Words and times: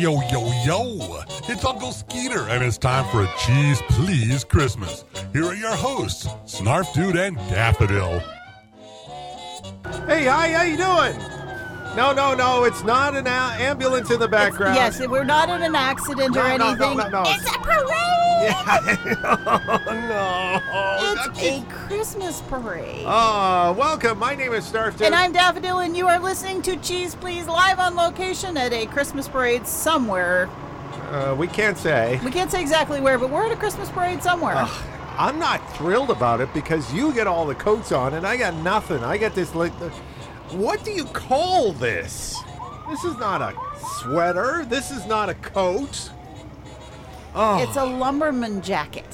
Yo, 0.00 0.18
yo, 0.30 0.50
yo! 0.64 1.20
It's 1.46 1.62
Uncle 1.62 1.92
Skeeter, 1.92 2.48
and 2.48 2.64
it's 2.64 2.78
time 2.78 3.04
for 3.10 3.22
a 3.22 3.30
Cheese 3.38 3.82
Please 3.90 4.44
Christmas. 4.44 5.04
Here 5.34 5.44
are 5.44 5.54
your 5.54 5.74
hosts, 5.74 6.26
Snarf 6.46 6.90
Dude 6.94 7.16
and 7.16 7.36
Daffodil. 7.50 8.20
Hey, 10.06 10.24
hi, 10.24 10.52
how 10.52 10.62
you 10.62 10.78
doing? 10.78 11.18
No, 11.96 12.14
no, 12.14 12.34
no, 12.34 12.64
it's 12.64 12.82
not 12.82 13.14
an 13.14 13.26
a- 13.26 13.30
ambulance 13.60 14.10
in 14.10 14.18
the 14.18 14.28
background. 14.28 14.74
Yes, 14.74 15.06
we're 15.06 15.22
not 15.22 15.50
in 15.50 15.62
an 15.62 15.74
accident 15.74 16.34
or 16.34 16.44
No, 16.48 16.56
no, 16.56 16.74
no, 16.74 16.86
anything. 16.92 16.96
no, 17.12 17.22
no. 17.22 17.22
It's 17.26 17.54
a 17.54 17.58
parade. 17.58 18.19
Oh, 18.42 19.84
no. 20.08 21.30
It's 21.30 21.42
a 21.42 21.64
Christmas 21.68 22.40
parade. 22.42 23.04
Oh, 23.06 23.74
welcome. 23.78 24.18
My 24.18 24.34
name 24.34 24.52
is 24.52 24.64
Snarf 24.70 25.00
and 25.00 25.14
I'm 25.14 25.32
Daffodil, 25.32 25.80
and 25.80 25.96
you 25.96 26.08
are 26.08 26.18
listening 26.18 26.62
to 26.62 26.76
Cheese 26.76 27.14
Please 27.14 27.46
live 27.46 27.78
on 27.78 27.94
location 27.94 28.56
at 28.56 28.72
a 28.72 28.86
Christmas 28.86 29.28
parade 29.28 29.66
somewhere. 29.66 30.48
Uh, 31.10 31.34
we 31.36 31.46
can't 31.46 31.76
say. 31.76 32.20
We 32.24 32.30
can't 32.30 32.50
say 32.50 32.60
exactly 32.60 33.00
where, 33.00 33.18
but 33.18 33.30
we're 33.30 33.46
at 33.46 33.52
a 33.52 33.56
Christmas 33.56 33.88
parade 33.90 34.22
somewhere. 34.22 34.66
I'm 35.18 35.38
not 35.38 35.76
thrilled 35.76 36.10
about 36.10 36.40
it 36.40 36.52
because 36.54 36.92
you 36.94 37.12
get 37.12 37.26
all 37.26 37.44
the 37.46 37.54
coats 37.54 37.92
on 37.92 38.14
and 38.14 38.26
I 38.26 38.36
got 38.36 38.54
nothing. 38.54 39.04
I 39.04 39.18
got 39.18 39.34
this 39.34 39.54
like, 39.54 39.72
what 40.52 40.82
do 40.84 40.92
you 40.92 41.04
call 41.04 41.72
this? 41.72 42.40
This 42.88 43.04
is 43.04 43.16
not 43.18 43.42
a 43.42 43.54
sweater. 44.00 44.64
This 44.66 44.90
is 44.90 45.06
not 45.06 45.28
a 45.28 45.34
coat. 45.34 46.10
Oh, 47.34 47.62
It's 47.62 47.76
a 47.76 47.84
lumberman 47.84 48.60
jacket. 48.62 49.06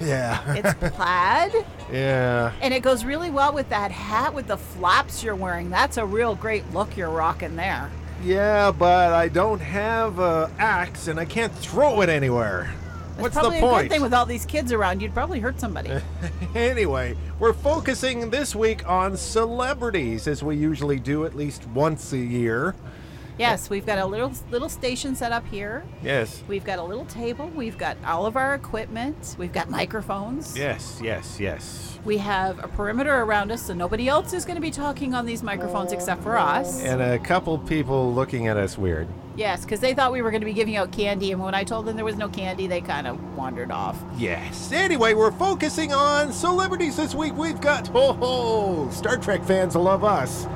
yeah, 0.00 0.40
It's 0.54 0.74
plaid, 0.96 1.52
yeah. 1.92 2.52
and 2.60 2.74
it 2.74 2.82
goes 2.82 3.04
really 3.04 3.30
well 3.30 3.52
with 3.52 3.68
that 3.68 3.90
hat 3.92 4.34
with 4.34 4.48
the 4.48 4.56
flaps 4.56 5.22
you're 5.22 5.36
wearing. 5.36 5.70
That's 5.70 5.96
a 5.96 6.04
real 6.04 6.34
great 6.34 6.68
look 6.72 6.96
you're 6.96 7.10
rocking 7.10 7.54
there. 7.56 7.90
Yeah, 8.24 8.70
but 8.72 9.12
I 9.12 9.28
don't 9.28 9.60
have 9.60 10.18
a 10.18 10.50
axe 10.58 11.08
and 11.08 11.18
I 11.20 11.24
can't 11.24 11.52
throw 11.54 12.00
it 12.02 12.08
anywhere. 12.08 12.72
That's 13.10 13.20
What's 13.22 13.34
probably 13.34 13.60
the 13.60 13.66
a 13.66 13.70
point? 13.70 13.82
good 13.84 13.90
thing 13.92 14.02
with 14.02 14.14
all 14.14 14.26
these 14.26 14.46
kids 14.46 14.72
around. 14.72 15.02
You'd 15.02 15.12
probably 15.12 15.38
hurt 15.38 15.60
somebody. 15.60 15.90
anyway, 16.54 17.16
we're 17.38 17.52
focusing 17.52 18.30
this 18.30 18.54
week 18.56 18.88
on 18.88 19.16
celebrities 19.16 20.26
as 20.26 20.42
we 20.42 20.56
usually 20.56 20.98
do 20.98 21.24
at 21.26 21.36
least 21.36 21.66
once 21.68 22.12
a 22.12 22.18
year. 22.18 22.74
Yes, 23.38 23.70
we've 23.70 23.86
got 23.86 23.98
a 23.98 24.06
little 24.06 24.32
little 24.50 24.68
station 24.68 25.14
set 25.14 25.32
up 25.32 25.46
here. 25.46 25.84
Yes. 26.02 26.42
We've 26.48 26.64
got 26.64 26.78
a 26.78 26.82
little 26.82 27.04
table. 27.06 27.48
We've 27.48 27.78
got 27.78 27.96
all 28.04 28.26
of 28.26 28.36
our 28.36 28.54
equipment. 28.54 29.36
We've 29.38 29.52
got 29.52 29.70
microphones. 29.70 30.56
Yes, 30.56 31.00
yes, 31.02 31.38
yes. 31.40 31.98
We 32.04 32.18
have 32.18 32.62
a 32.62 32.68
perimeter 32.68 33.14
around 33.22 33.52
us, 33.52 33.62
so 33.62 33.74
nobody 33.74 34.08
else 34.08 34.32
is 34.32 34.44
going 34.44 34.56
to 34.56 34.62
be 34.62 34.72
talking 34.72 35.14
on 35.14 35.24
these 35.24 35.42
microphones 35.42 35.92
except 35.92 36.22
for 36.22 36.36
us. 36.36 36.82
And 36.82 37.00
a 37.00 37.18
couple 37.18 37.56
people 37.58 38.12
looking 38.12 38.48
at 38.48 38.56
us 38.56 38.76
weird. 38.76 39.06
Yes, 39.36 39.64
because 39.64 39.80
they 39.80 39.94
thought 39.94 40.12
we 40.12 40.20
were 40.20 40.30
going 40.30 40.42
to 40.42 40.46
be 40.46 40.52
giving 40.52 40.76
out 40.76 40.92
candy, 40.92 41.32
and 41.32 41.40
when 41.40 41.54
I 41.54 41.64
told 41.64 41.86
them 41.86 41.96
there 41.96 42.04
was 42.04 42.16
no 42.16 42.28
candy, 42.28 42.66
they 42.66 42.80
kind 42.80 43.06
of 43.06 43.36
wandered 43.36 43.70
off. 43.70 44.02
Yes. 44.16 44.72
Anyway, 44.72 45.14
we're 45.14 45.32
focusing 45.32 45.92
on 45.92 46.32
celebrities 46.32 46.96
this 46.96 47.14
week. 47.14 47.34
We've 47.34 47.60
got 47.60 47.90
oh, 47.94 48.18
oh 48.20 48.90
Star 48.90 49.16
Trek 49.16 49.44
fans 49.44 49.74
will 49.74 49.84
love 49.84 50.04
us. 50.04 50.46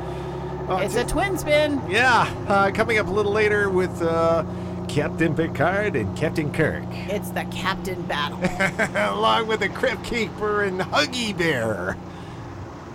Uh, 0.69 0.79
It's 0.83 0.97
a 0.97 1.05
twin 1.05 1.39
spin. 1.39 1.81
yeah, 1.89 2.29
uh, 2.49 2.71
coming 2.73 2.99
up 2.99 3.07
a 3.07 3.11
little 3.11 3.33
later 3.33 3.71
with 3.71 4.03
uh, 4.03 4.45
Captain 4.89 5.35
Picard 5.35 5.95
and 5.97 6.17
Captain 6.17 6.53
Kirk, 6.53 6.83
It's 6.91 7.31
the 7.31 7.45
captain 7.53 8.03
battle. 8.03 8.39
along 9.17 9.47
with 9.47 9.61
the 9.61 9.69
Crypt 9.69 10.03
Keeper 10.05 10.63
and 10.65 10.81
Huggy 10.81 11.37
Bear. 11.37 11.97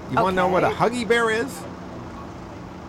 You 0.10 0.18
want 0.18 0.34
to 0.34 0.36
know 0.36 0.48
what 0.50 0.64
a 0.66 0.70
Huggy 0.70 1.08
Bear 1.08 1.30
is? 1.30 1.62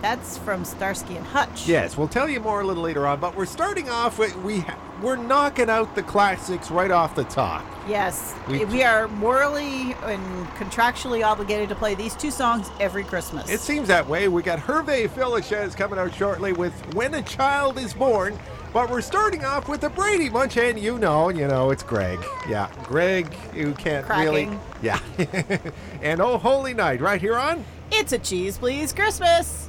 That's 0.00 0.36
from 0.38 0.64
Starsky 0.64 1.16
and 1.16 1.25
Hutch. 1.27 1.69
Yes, 1.69 1.97
we'll 1.97 2.08
tell 2.08 2.28
you 2.28 2.41
more 2.41 2.60
a 2.60 2.64
little 2.66 2.83
later 2.83 3.06
on. 3.06 3.20
But 3.20 3.36
we're 3.36 3.47
starting 3.47 3.88
off 3.88 4.19
with 4.19 4.34
we 4.38 4.64
we're 5.03 5.17
knocking 5.17 5.69
out 5.69 5.95
the 5.95 6.03
classics 6.03 6.70
right 6.70 6.91
off 6.91 7.14
the 7.14 7.25
top. 7.25 7.65
Yes, 7.88 8.34
We- 8.49 8.65
we, 8.66 8.82
are 8.84 9.09
morally 9.09 9.94
and 10.04 10.47
contractually 10.56 11.26
obligated 11.26 11.69
to 11.71 11.75
play 11.75 11.94
these 11.94 12.15
two 12.15 12.31
songs 12.31 12.71
every 12.78 13.03
Christmas. 13.03 13.50
It 13.50 13.60
seems 13.60 13.88
that 13.88 14.06
way. 14.09 14.28
We 14.28 14.43
got 14.43 14.60
Hervé 14.60 15.09
Villechaize 15.09 15.76
coming 15.76 15.99
out 15.99 16.15
shortly 16.15 16.53
with 16.53 16.72
When 16.94 17.15
a 17.15 17.22
Child 17.22 17.78
is 17.78 17.93
Born. 17.93 18.38
But 18.72 18.88
we're 18.88 19.03
starting 19.03 19.44
off 19.44 19.69
with 19.69 19.82
the 19.82 19.91
Brady 19.91 20.31
Bunch, 20.31 20.56
and 20.56 20.78
you 20.78 20.99
know, 20.99 21.28
you 21.28 21.47
know, 21.47 21.71
it's 21.71 21.82
Greg. 21.82 22.19
Yeah, 22.49 22.71
Greg, 22.84 23.37
you 23.55 23.75
can't 23.75 24.09
really. 24.09 24.47
Cracking. 24.47 24.60
Yeah. 24.81 25.60
and 26.03 26.22
Oh 26.22 26.38
Holy 26.38 26.72
Night, 26.72 27.03
right 27.03 27.21
here 27.21 27.37
on. 27.37 27.66
It's 27.91 28.12
a 28.12 28.19
cheese, 28.19 28.56
please, 28.56 28.94
Christmas. 28.94 29.69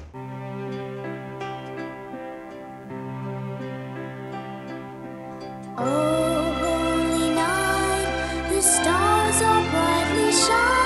Oh, 5.75 6.53
holy 6.61 7.34
night, 7.34 8.50
the 8.50 8.61
stars 8.61 9.41
are 9.41 9.72
brightly 9.72 10.31
shining. 10.31 10.82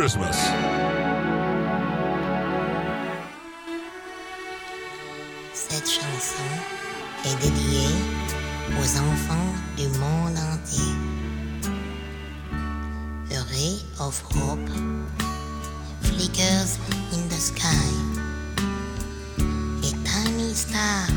Christmas. 0.00 0.38
Cette 5.52 5.90
chanson 5.90 6.50
est 7.24 7.34
dédiée 7.42 7.96
aux 8.78 8.96
enfants 8.96 9.52
du 9.76 9.88
monde 9.98 10.38
entier. 10.52 10.94
A 13.32 13.42
ray 13.50 13.80
of 13.98 14.22
hope 14.36 14.70
flickers 16.02 16.78
in 17.12 17.28
the 17.28 17.40
sky. 17.40 17.90
A 19.82 19.90
tiny 20.06 20.54
star 20.54 21.08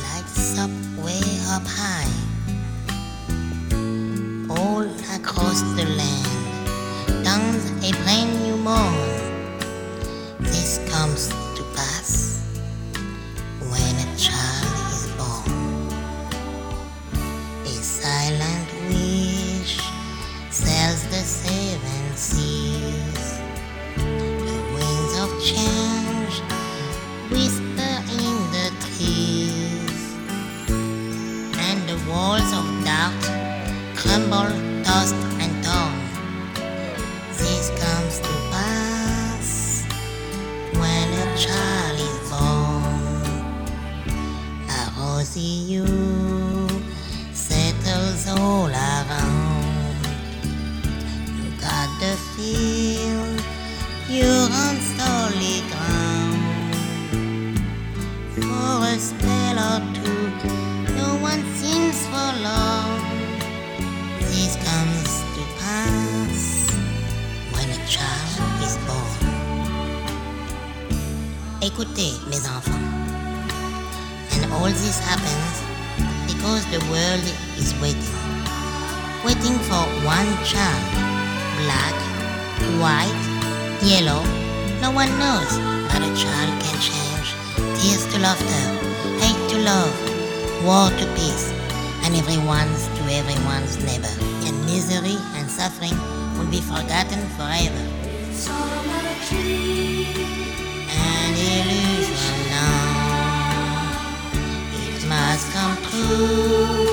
lights 0.00 0.58
up 0.58 0.70
way 1.04 1.20
up 1.50 1.66
high. 1.66 2.08
All 4.48 4.88
comes 7.40 7.70
a 7.88 7.90
brand 8.02 8.32
new 8.42 8.56
morn. 8.56 8.94
This 10.40 10.78
comes 10.90 11.28
to 11.56 11.62
pass 11.74 12.10
when 13.70 13.94
a 14.04 14.08
child 14.24 14.76
is 14.92 15.04
born. 15.18 15.48
A 17.64 17.76
silent 18.00 18.68
wish 18.88 19.80
sails 20.50 21.02
the 21.12 21.22
seven 21.40 22.04
seas. 22.14 23.26
The 23.96 24.58
winds 24.74 25.14
of 25.24 25.30
change 25.50 26.34
whisper 27.32 27.94
in 28.20 28.36
the 28.54 28.66
trees, 28.84 30.00
and 31.68 31.78
the 31.88 31.98
walls 32.10 32.50
of 32.60 32.66
doubt 32.84 33.22
crumble, 33.96 34.52
tossed 34.84 35.29
A 45.30 45.32
rosy 45.32 45.99
yellow. 83.82 84.22
No 84.80 84.90
one 84.90 85.08
knows, 85.18 85.52
but 85.88 86.02
a 86.02 86.12
child 86.16 86.52
can 86.62 86.76
change. 86.80 87.28
Tears 87.80 88.04
to 88.12 88.18
laughter, 88.20 88.64
hate 89.20 89.40
to 89.50 89.58
love, 89.64 89.94
war 90.64 90.90
to 90.90 91.06
peace, 91.16 91.52
and 92.04 92.14
everyone's 92.16 92.88
to 92.96 93.02
everyone's 93.12 93.76
neighbor. 93.84 94.14
And 94.46 94.56
misery 94.66 95.16
and 95.36 95.50
suffering 95.50 95.96
will 96.36 96.50
be 96.50 96.60
forgotten 96.60 97.20
forever. 97.36 97.84
An 100.92 101.32
illusion 101.34 102.40
now. 102.50 103.90
It 104.72 105.04
must 105.08 105.46
come 105.52 105.76
true 105.88 106.86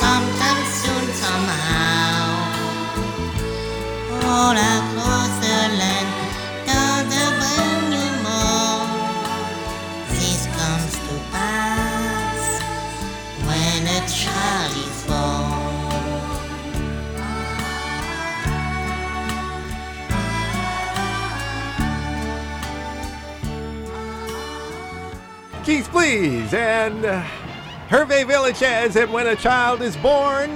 sometime 0.00 0.64
soon, 0.80 1.06
somehow. 1.14 2.20
All 4.24 4.56
across 4.56 5.01
please. 26.02 26.52
And 26.52 27.04
Hervé 27.88 28.24
Villechaize 28.24 29.00
and 29.00 29.12
When 29.12 29.28
a 29.28 29.36
Child 29.36 29.82
is 29.82 29.96
Born. 29.98 30.50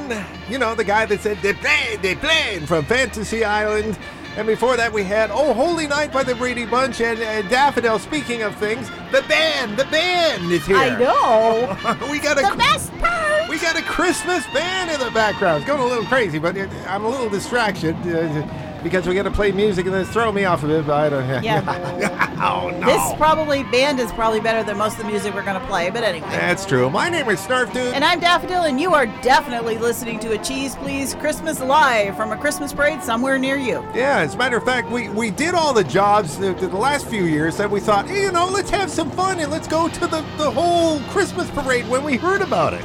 You 0.49 0.59
know, 0.59 0.75
the 0.75 0.83
guy 0.83 1.07
that 1.07 1.21
said, 1.21 1.39
they 1.39 1.53
played, 1.53 2.03
they 2.03 2.17
played 2.17 2.67
from 2.67 2.85
Fantasy 2.85 3.45
Island. 3.45 3.97
And 4.37 4.45
before 4.45 4.77
that, 4.77 4.93
we 4.93 5.05
had 5.05 5.31
Oh 5.31 5.55
Holy 5.55 5.87
Night 5.87 6.13
by 6.13 6.25
the 6.25 6.35
Brady 6.35 6.67
Bunch 6.67 7.01
and 7.01 7.21
uh, 7.21 7.49
Daffodil. 7.49 8.01
Speaking 8.01 8.43
of 8.43 8.57
things, 8.57 8.91
the 9.13 9.23
band, 9.29 9.77
the 9.77 9.85
band 9.85 10.51
is 10.51 10.67
here. 10.67 10.79
I 10.79 10.99
know. 10.99 11.79
we 12.11 12.19
got 12.19 12.39
a 12.39 12.51
the 12.51 12.57
best 12.57 12.93
part. 12.99 13.49
we 13.49 13.61
got 13.61 13.79
a 13.79 13.83
Christmas 13.83 14.45
band 14.49 14.91
in 14.91 14.99
the 14.99 15.13
background. 15.13 15.59
It's 15.59 15.67
going 15.69 15.81
a 15.81 15.87
little 15.87 16.07
crazy, 16.07 16.41
but 16.41 16.57
it, 16.57 16.69
I'm 16.89 17.05
a 17.05 17.09
little 17.09 17.31
distraction 17.31 17.95
uh, 17.95 18.66
because 18.83 19.07
we 19.07 19.15
got 19.15 19.25
to 19.25 19.31
play 19.31 19.53
music 19.53 19.87
and 19.87 19.95
then 19.95 20.05
throw 20.05 20.33
me 20.33 20.45
off 20.45 20.63
of 20.63 20.71
it. 20.71 20.87
But 20.87 20.95
I 20.95 21.09
don't. 21.09 21.45
Yeah. 21.45 22.35
oh 22.43 22.71
no. 22.71 22.87
This 22.87 23.19
probably 23.19 23.65
band 23.65 24.01
is 24.01 24.13
probably 24.13 24.41
better 24.41 24.63
than 24.63 24.77
most 24.77 24.99
of 24.99 25.05
the 25.05 25.11
music 25.11 25.35
we're 25.35 25.45
gonna 25.45 25.67
play. 25.67 25.91
But 25.91 26.05
anyway. 26.05 26.29
That's 26.31 26.67
true. 26.67 26.91
My 26.91 27.09
name 27.09 27.29
is 27.29 27.41
Snarf 27.41 27.73
Dude. 27.73 27.95
And 27.95 28.05
I'm 28.05 28.21
Daffodil, 28.21 28.63
and 28.63 28.81
you 28.81 28.95
are 28.95 29.07
definitely 29.23 29.79
listening 29.79 30.19
to 30.21 30.33
a 30.33 30.39
Cheese 30.39 30.77
Please 30.77 31.15
Christmas 31.15 31.61
Live 31.61 32.17
from 32.17 32.33
a 32.33 32.37
Christmas 32.37 32.73
parade 32.73 33.03
somewhere 33.03 33.39
near 33.39 33.57
you. 33.57 33.85
Yeah, 33.95 34.19
as 34.19 34.35
a 34.35 34.39
matter 34.39 34.57
of 34.57 34.65
fact, 34.65 34.91
we, 34.91 35.09
we 35.09 35.31
did 35.31 35.55
all 35.55 35.73
the 35.73 35.85
jobs 35.85 36.39
the, 36.39 36.53
the 36.55 36.69
last 36.69 37.07
few 37.07 37.25
years 37.25 37.57
that 37.57 37.71
we 37.71 37.81
thought, 37.81 38.07
hey, 38.07 38.23
you 38.23 38.33
know, 38.33 38.49
let's 38.49 38.71
have 38.71 38.91
some 38.91 39.11
fun 39.11 39.41
and 39.41 39.51
let's 39.51 39.69
go 39.69 39.89
to 39.89 40.01
the, 40.07 40.21
the 40.37 40.51
whole 40.51 41.01
Christmas 41.11 41.51
parade 41.51 41.89
when 41.89 42.05
we 42.05 42.17
heard 42.17 42.43
about 42.43 42.75
it. 42.75 42.85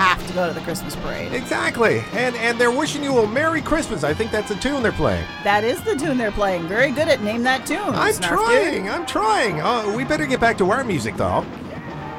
Have 0.00 0.26
to 0.28 0.32
go 0.32 0.48
to 0.48 0.54
the 0.54 0.62
Christmas 0.62 0.96
parade. 0.96 1.32
Exactly. 1.34 2.02
And 2.12 2.34
and 2.36 2.58
they're 2.58 2.70
wishing 2.70 3.04
you 3.04 3.18
a 3.18 3.28
Merry 3.28 3.60
Christmas. 3.60 4.02
I 4.02 4.14
think 4.14 4.30
that's 4.30 4.48
the 4.48 4.54
tune 4.54 4.82
they're 4.82 4.92
playing. 4.92 5.26
That 5.44 5.62
is 5.62 5.82
the 5.82 5.94
tune 5.94 6.16
they're 6.16 6.32
playing. 6.32 6.66
Very 6.68 6.90
good 6.90 7.08
at 7.08 7.22
name 7.22 7.42
that 7.42 7.66
tune. 7.66 7.78
I'm 7.78 8.14
Snarf 8.14 8.28
trying. 8.28 8.82
Dude. 8.84 8.92
I'm 8.92 9.04
trying. 9.04 9.60
Uh, 9.60 9.94
we 9.94 10.04
better 10.04 10.24
get 10.24 10.40
back 10.40 10.56
to 10.58 10.70
our 10.70 10.84
music, 10.84 11.16
though. 11.16 11.42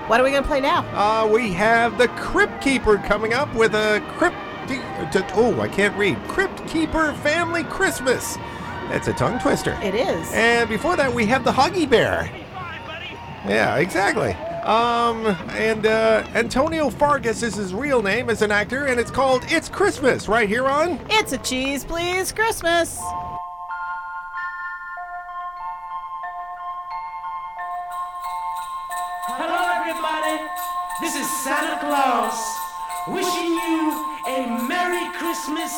What 0.07 0.19
are 0.19 0.23
we 0.23 0.29
gonna 0.31 0.45
play 0.45 0.61
now? 0.61 0.85
Uh, 0.93 1.27
we 1.27 1.53
have 1.53 1.97
the 1.97 2.07
Crypt 2.09 2.61
Keeper 2.61 2.97
coming 2.97 3.33
up 3.33 3.53
with 3.55 3.73
a 3.73 4.03
Crypt. 4.17 4.35
Oh, 5.33 5.59
I 5.59 5.67
can't 5.67 5.97
read. 5.97 6.17
Crypt 6.27 6.67
Keeper 6.67 7.13
Family 7.23 7.63
Christmas. 7.63 8.35
That's 8.89 9.07
a 9.07 9.13
tongue 9.13 9.39
twister. 9.39 9.77
It 9.81 9.95
is. 9.95 10.31
And 10.33 10.69
before 10.69 10.95
that, 10.97 11.13
we 11.13 11.25
have 11.25 11.43
the 11.43 11.51
Huggy 11.51 11.89
Bear. 11.89 12.29
Yeah, 13.47 13.77
exactly. 13.77 14.35
Um, 14.63 15.25
and 15.49 15.87
uh, 15.87 16.23
Antonio 16.35 16.91
Fargas 16.91 17.41
is 17.41 17.55
his 17.55 17.73
real 17.73 18.03
name 18.03 18.29
as 18.29 18.43
an 18.43 18.51
actor, 18.51 18.85
and 18.85 18.99
it's 18.99 19.09
called 19.09 19.43
It's 19.47 19.67
Christmas 19.67 20.27
right 20.27 20.47
here 20.47 20.67
on. 20.67 20.99
It's 21.09 21.33
a 21.33 21.39
Cheese 21.39 21.83
Please 21.83 22.31
Christmas. 22.31 22.99
Hello, 29.33 29.81
everybody. 29.81 30.43
This 31.01 31.15
is 31.15 31.27
Santa 31.43 31.79
Claus 31.79 32.37
wishing 33.07 33.49
you 33.49 33.97
a 34.27 34.67
Merry 34.69 35.09
Christmas 35.17 35.73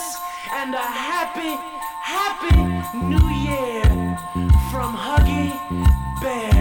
and 0.55 0.75
a 0.75 0.77
happy, 0.77 1.55
happy 2.03 2.59
New 2.99 3.29
Year 3.47 3.83
from 4.69 4.93
Huggy 4.93 5.53
Bear. 6.21 6.52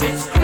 It's 0.00 0.37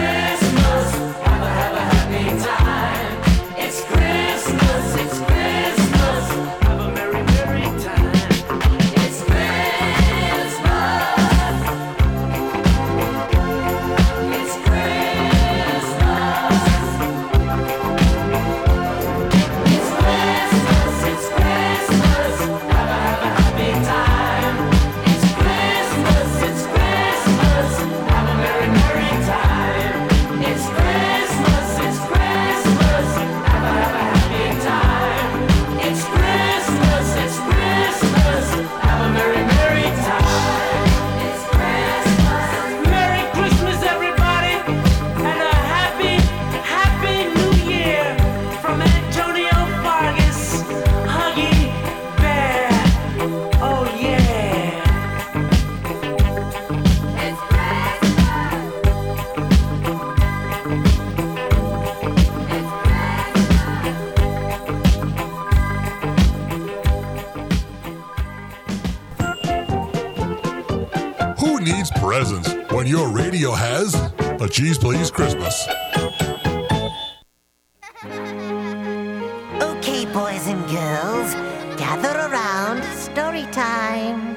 Cheese 74.54 74.78
Please 74.78 75.10
Christmas. 75.10 75.66
Okay, 79.60 80.06
boys 80.12 80.46
and 80.46 80.64
girls, 80.70 81.34
gather 81.76 82.16
around. 82.30 82.84
Story 82.94 83.46
time. 83.50 84.36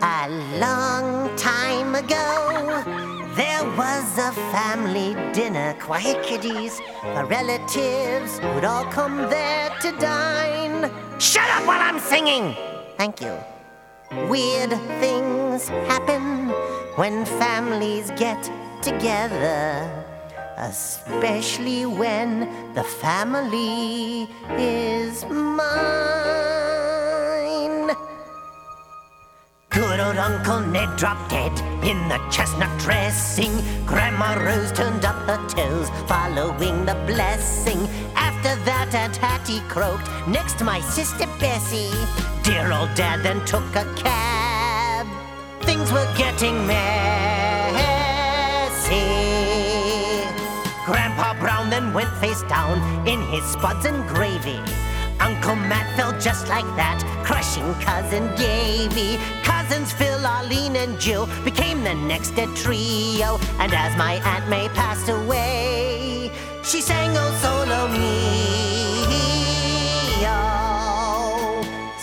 A 0.00 0.30
long 0.58 1.36
time 1.36 1.94
ago, 1.94 2.82
there 3.36 3.64
was 3.76 4.16
a 4.16 4.32
family 4.50 5.12
dinner. 5.34 5.76
Quiet 5.78 6.22
kiddies, 6.22 6.78
the 7.02 7.26
relatives 7.26 8.40
would 8.54 8.64
all 8.64 8.86
come 8.86 9.28
there 9.28 9.68
to 9.82 9.92
dine. 9.98 10.90
Shut 11.20 11.50
up 11.50 11.66
while 11.66 11.82
I'm 11.82 12.00
singing! 12.00 12.56
Thank 12.96 13.20
you. 13.20 13.36
Weird 14.30 14.72
things 15.58 15.68
happen 15.88 16.48
when 16.96 17.24
families 17.24 18.10
get 18.12 18.50
together, 18.80 20.04
especially 20.56 21.86
when 21.86 22.48
the 22.74 22.82
family 22.82 24.28
is 24.58 25.24
mine. 25.26 25.60
Good 29.68 30.00
old 30.00 30.16
Uncle 30.16 30.60
Ned 30.60 30.96
dropped 30.96 31.30
dead 31.30 31.52
in 31.84 32.08
the 32.08 32.18
chestnut 32.30 32.78
dressing. 32.80 33.52
Grandma 33.86 34.34
Rose 34.34 34.72
turned 34.72 35.04
up 35.04 35.16
her 35.26 35.48
toes, 35.48 35.90
following 36.06 36.84
the 36.84 36.94
blessing. 37.06 37.88
After 38.14 38.56
that, 38.64 38.94
Aunt 38.94 39.16
Hattie 39.16 39.60
croaked 39.68 40.08
next 40.28 40.58
to 40.58 40.64
my 40.64 40.80
sister 40.80 41.26
Bessie. 41.38 41.92
Dear 42.42 42.72
old 42.72 42.94
Dad 42.94 43.22
then 43.22 43.44
took 43.44 43.64
a 43.76 43.84
cab. 43.96 44.41
Things 45.92 46.06
were 46.06 46.16
getting 46.16 46.66
messy. 46.66 46.82
Grandpa 50.86 51.38
Brown 51.38 51.68
then 51.70 51.92
went 51.92 52.10
face 52.16 52.42
down 52.44 53.06
in 53.06 53.20
his 53.22 53.44
spuds 53.44 53.84
and 53.84 54.06
gravy. 54.08 54.60
Uncle 55.20 55.56
Matt 55.56 55.94
fell 55.96 56.18
just 56.18 56.48
like 56.48 56.64
that, 56.76 57.02
crushing 57.24 57.74
cousin 57.74 58.34
Davy. 58.36 59.18
Cousins 59.42 59.92
Phil, 59.92 60.24
Arlene, 60.24 60.76
and 60.76 60.98
Jill 60.98 61.28
became 61.44 61.84
the 61.84 61.94
next 61.94 62.32
trio. 62.56 63.38
And 63.58 63.72
as 63.74 63.96
my 63.98 64.14
Aunt 64.24 64.48
May 64.48 64.68
passed 64.70 65.08
away, 65.10 66.30
she 66.64 66.80
sang 66.80 67.10
Oh 67.16 67.30
Solo 67.42 67.88
Mio. 67.88 68.91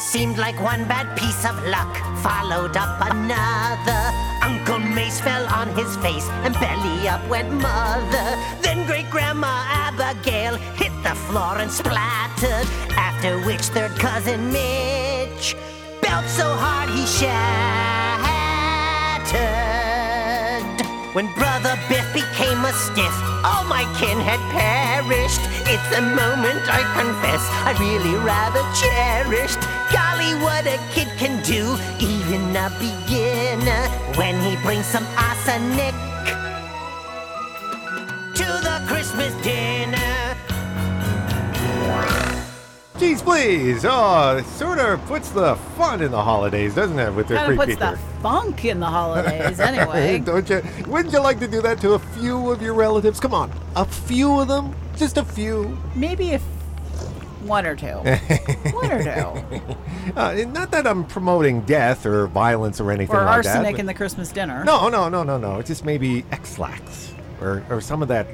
Seemed 0.09 0.39
like 0.39 0.59
one 0.59 0.85
bad 0.85 1.15
piece 1.15 1.45
of 1.45 1.55
luck 1.67 1.95
followed 2.23 2.75
up 2.75 2.99
another. 2.99 4.11
Uncle 4.41 4.79
Mace 4.79 5.21
fell 5.21 5.45
on 5.53 5.67
his 5.75 5.95
face 5.97 6.27
and 6.41 6.55
belly 6.55 7.07
up 7.07 7.21
went 7.29 7.51
mother. 7.51 8.35
Then 8.63 8.87
great 8.87 9.07
grandma 9.11 9.63
Abigail 9.69 10.55
hit 10.81 10.91
the 11.03 11.13
floor 11.13 11.59
and 11.59 11.69
splattered. 11.69 12.67
After 12.97 13.39
which 13.45 13.61
third 13.69 13.91
cousin 13.99 14.51
Mitch 14.51 15.55
belt 16.01 16.25
so 16.25 16.55
hard 16.55 16.89
he 16.89 17.05
shattered. 17.05 18.09
When 21.13 21.25
brother 21.33 21.75
Biff 21.89 22.05
became 22.13 22.63
a 22.65 22.71
stiff, 22.71 23.15
all 23.43 23.63
my 23.63 23.81
kin 23.97 24.19
had 24.19 24.39
perished. 24.53 25.41
It's 25.65 25.89
a 25.97 26.01
moment 26.01 26.61
I 26.69 26.85
confess 26.93 27.41
I 27.65 27.73
really 27.81 28.13
rather 28.21 28.61
cherished. 28.77 29.57
Golly, 29.91 30.37
what 30.45 30.67
a 30.67 30.77
kid 30.93 31.09
can 31.17 31.41
do, 31.41 31.75
even 31.97 32.55
a 32.55 32.69
beginner, 32.77 33.89
when 34.17 34.39
he 34.45 34.55
brings 34.61 34.85
some 34.85 35.05
arsenic 35.17 35.95
to 38.35 38.45
the 38.61 38.77
Christmas 38.85 39.33
dinner. 39.41 39.58
Jeez, 42.99 43.21
please. 43.23 43.85
Oh, 43.87 44.37
it 44.37 44.45
sort 44.45 44.77
of 44.79 45.03
puts 45.05 45.29
the 45.29 45.55
fun 45.77 46.01
in 46.01 46.11
the 46.11 46.21
holidays, 46.21 46.75
doesn't 46.75 46.99
it? 46.99 47.13
With 47.13 47.29
their 47.29 47.37
Kind 47.37 47.53
of 47.53 47.57
puts 47.57 47.77
the 47.77 47.97
funk 48.21 48.65
in 48.65 48.79
the 48.81 48.87
holidays, 48.87 49.59
anyway. 49.59 50.19
Don't 50.19 50.49
you? 50.49 50.61
Wouldn't 50.85 51.13
you 51.13 51.21
like 51.21 51.39
to 51.39 51.47
do 51.47 51.61
that 51.61 51.79
to 51.81 51.93
a 51.93 51.99
few 51.99 52.51
of 52.51 52.61
your 52.61 52.73
relatives? 52.73 53.19
Come 53.21 53.33
on, 53.33 53.51
a 53.77 53.85
few 53.85 54.39
of 54.41 54.49
them, 54.49 54.75
just 54.97 55.17
a 55.17 55.23
few. 55.23 55.77
Maybe 55.95 56.31
if 56.31 56.41
one 57.43 57.65
or 57.65 57.75
two. 57.77 57.87
one 58.73 58.91
or 58.91 59.01
two. 59.01 59.61
Uh, 60.17 60.33
not 60.49 60.71
that 60.71 60.85
I'm 60.85 61.05
promoting 61.05 61.61
death 61.61 62.05
or 62.05 62.27
violence 62.27 62.81
or 62.81 62.91
anything 62.91 63.15
Or 63.15 63.23
like 63.23 63.43
that. 63.43 63.55
arsenic 63.55 63.79
in 63.79 63.85
the 63.85 63.93
Christmas 63.93 64.29
dinner. 64.31 64.65
No, 64.65 64.89
no, 64.89 65.07
no, 65.07 65.23
no, 65.23 65.37
no. 65.37 65.57
It's 65.59 65.69
just 65.69 65.85
maybe 65.85 66.25
Ex-Lax 66.33 67.13
or, 67.39 67.63
or 67.69 67.79
some 67.79 68.01
of 68.01 68.09
that, 68.09 68.27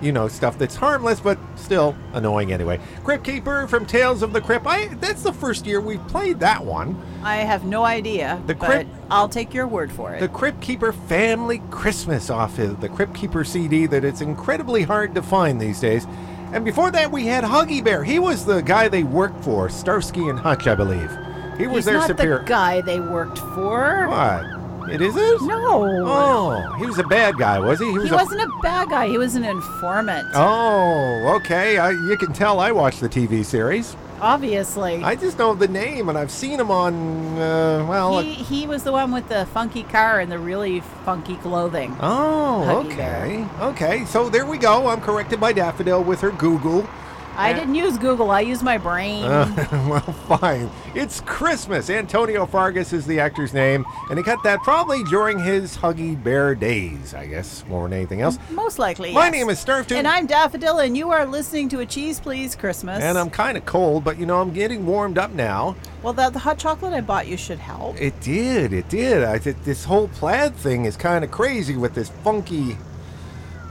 you 0.00 0.12
know, 0.12 0.28
stuff 0.28 0.58
that's 0.58 0.74
harmless 0.76 1.20
but 1.20 1.38
still 1.56 1.96
annoying 2.12 2.52
anyway. 2.52 2.78
Crypt 3.04 3.24
Keeper 3.24 3.66
from 3.68 3.86
Tales 3.86 4.22
of 4.22 4.32
the 4.32 4.40
Crypt. 4.40 4.66
I 4.66 4.88
that's 4.94 5.22
the 5.22 5.32
first 5.32 5.66
year 5.66 5.80
we 5.80 5.98
played 5.98 6.40
that 6.40 6.64
one. 6.64 7.00
I 7.22 7.36
have 7.36 7.64
no 7.64 7.84
idea, 7.84 8.42
The 8.46 8.54
but 8.54 8.66
crypt- 8.66 8.90
I'll 9.10 9.28
take 9.28 9.54
your 9.54 9.66
word 9.66 9.90
for 9.92 10.12
it. 10.14 10.20
The 10.20 10.28
Crypt 10.28 10.60
Keeper 10.60 10.92
Family 10.92 11.62
Christmas 11.70 12.30
off 12.30 12.58
of 12.58 12.80
the 12.80 12.88
Crypt 12.88 13.14
Keeper 13.14 13.44
CD 13.44 13.86
that 13.86 14.04
it's 14.04 14.20
incredibly 14.20 14.82
hard 14.82 15.14
to 15.14 15.22
find 15.22 15.60
these 15.60 15.80
days. 15.80 16.06
And 16.52 16.64
before 16.64 16.90
that, 16.92 17.10
we 17.10 17.26
had 17.26 17.42
Huggy 17.42 17.82
Bear. 17.82 18.04
He 18.04 18.18
was 18.18 18.44
the 18.44 18.60
guy 18.60 18.88
they 18.88 19.02
worked 19.02 19.42
for, 19.42 19.68
Starsky 19.68 20.28
and 20.28 20.38
Hutch, 20.38 20.66
I 20.68 20.74
believe. 20.76 21.10
He 21.58 21.66
was 21.66 21.78
He's 21.78 21.84
their 21.86 21.94
not 21.94 22.06
superior. 22.08 22.38
the 22.40 22.44
guy 22.44 22.80
they 22.80 23.00
worked 23.00 23.38
for. 23.38 24.06
What? 24.08 24.44
It 24.90 25.00
isn't? 25.00 25.46
No. 25.46 26.04
Oh, 26.06 26.76
he 26.78 26.86
was 26.86 26.98
a 26.98 27.04
bad 27.04 27.36
guy, 27.36 27.58
was 27.58 27.80
he? 27.80 27.90
he 27.90 27.98
was 27.98 28.10
a 28.10 28.16
wasn't 28.16 28.42
a 28.42 28.50
bad 28.62 28.90
guy. 28.90 29.08
He 29.08 29.18
was 29.18 29.34
an 29.34 29.44
informant. 29.44 30.28
Oh, 30.34 31.34
okay. 31.36 31.78
I, 31.78 31.90
you 31.90 32.16
can 32.16 32.32
tell 32.32 32.60
I 32.60 32.72
watched 32.72 33.00
the 33.00 33.08
TV 33.08 33.44
series. 33.44 33.96
Obviously. 34.20 35.02
I 35.02 35.16
just 35.16 35.38
know 35.38 35.54
the 35.54 35.68
name, 35.68 36.08
and 36.08 36.16
I've 36.16 36.30
seen 36.30 36.58
him 36.58 36.70
on. 36.70 36.94
Uh, 37.36 37.84
well, 37.88 38.20
he, 38.20 38.32
he 38.32 38.66
was 38.66 38.84
the 38.84 38.92
one 38.92 39.12
with 39.12 39.28
the 39.28 39.46
funky 39.46 39.82
car 39.82 40.20
and 40.20 40.30
the 40.30 40.38
really 40.38 40.80
funky 41.04 41.36
clothing. 41.36 41.94
oh, 42.00 42.64
Huggy 42.66 42.92
okay, 42.92 43.46
okay. 43.60 44.04
So 44.06 44.30
there 44.30 44.46
we 44.46 44.56
go. 44.56 44.88
I'm 44.88 45.00
corrected 45.00 45.40
by 45.40 45.52
Daffodil 45.52 46.02
with 46.04 46.20
her 46.20 46.30
Google. 46.30 46.88
I 47.36 47.52
didn't 47.52 47.74
use 47.74 47.98
Google. 47.98 48.30
I 48.30 48.40
used 48.40 48.62
my 48.62 48.78
brain. 48.78 49.24
Uh, 49.24 49.68
well, 49.88 50.00
fine. 50.00 50.70
It's 50.94 51.20
Christmas. 51.22 51.90
Antonio 51.90 52.46
Fargas 52.46 52.92
is 52.92 53.06
the 53.06 53.18
actor's 53.18 53.52
name, 53.52 53.84
and 54.08 54.18
he 54.18 54.24
cut 54.24 54.42
that 54.44 54.60
probably 54.60 55.02
during 55.04 55.38
his 55.38 55.76
Huggy 55.76 56.22
Bear 56.22 56.54
days, 56.54 57.12
I 57.12 57.26
guess, 57.26 57.64
more 57.66 57.88
than 57.88 57.98
anything 57.98 58.20
else. 58.20 58.38
Most 58.50 58.78
likely. 58.78 59.12
My 59.12 59.24
yes. 59.24 59.32
name 59.32 59.50
is 59.50 59.64
Starfton. 59.64 59.96
And 59.96 60.06
I'm 60.06 60.26
Daffodil, 60.26 60.78
and 60.78 60.96
you 60.96 61.10
are 61.10 61.26
listening 61.26 61.68
to 61.70 61.80
a 61.80 61.86
Cheese 61.86 62.20
Please 62.20 62.54
Christmas. 62.54 63.02
And 63.02 63.18
I'm 63.18 63.30
kind 63.30 63.56
of 63.56 63.64
cold, 63.66 64.04
but 64.04 64.18
you 64.18 64.26
know, 64.26 64.40
I'm 64.40 64.52
getting 64.52 64.86
warmed 64.86 65.18
up 65.18 65.32
now. 65.32 65.76
Well, 66.02 66.12
the, 66.12 66.30
the 66.30 66.38
hot 66.38 66.58
chocolate 66.58 66.92
I 66.92 67.00
bought 67.00 67.26
you 67.26 67.36
should 67.36 67.58
help. 67.58 68.00
It 68.00 68.20
did. 68.20 68.72
It 68.72 68.88
did. 68.88 69.24
I 69.24 69.38
th- 69.38 69.56
this 69.64 69.84
whole 69.84 70.08
plaid 70.08 70.54
thing 70.54 70.84
is 70.84 70.96
kind 70.96 71.24
of 71.24 71.30
crazy 71.30 71.76
with 71.76 71.94
this 71.94 72.10
funky. 72.22 72.76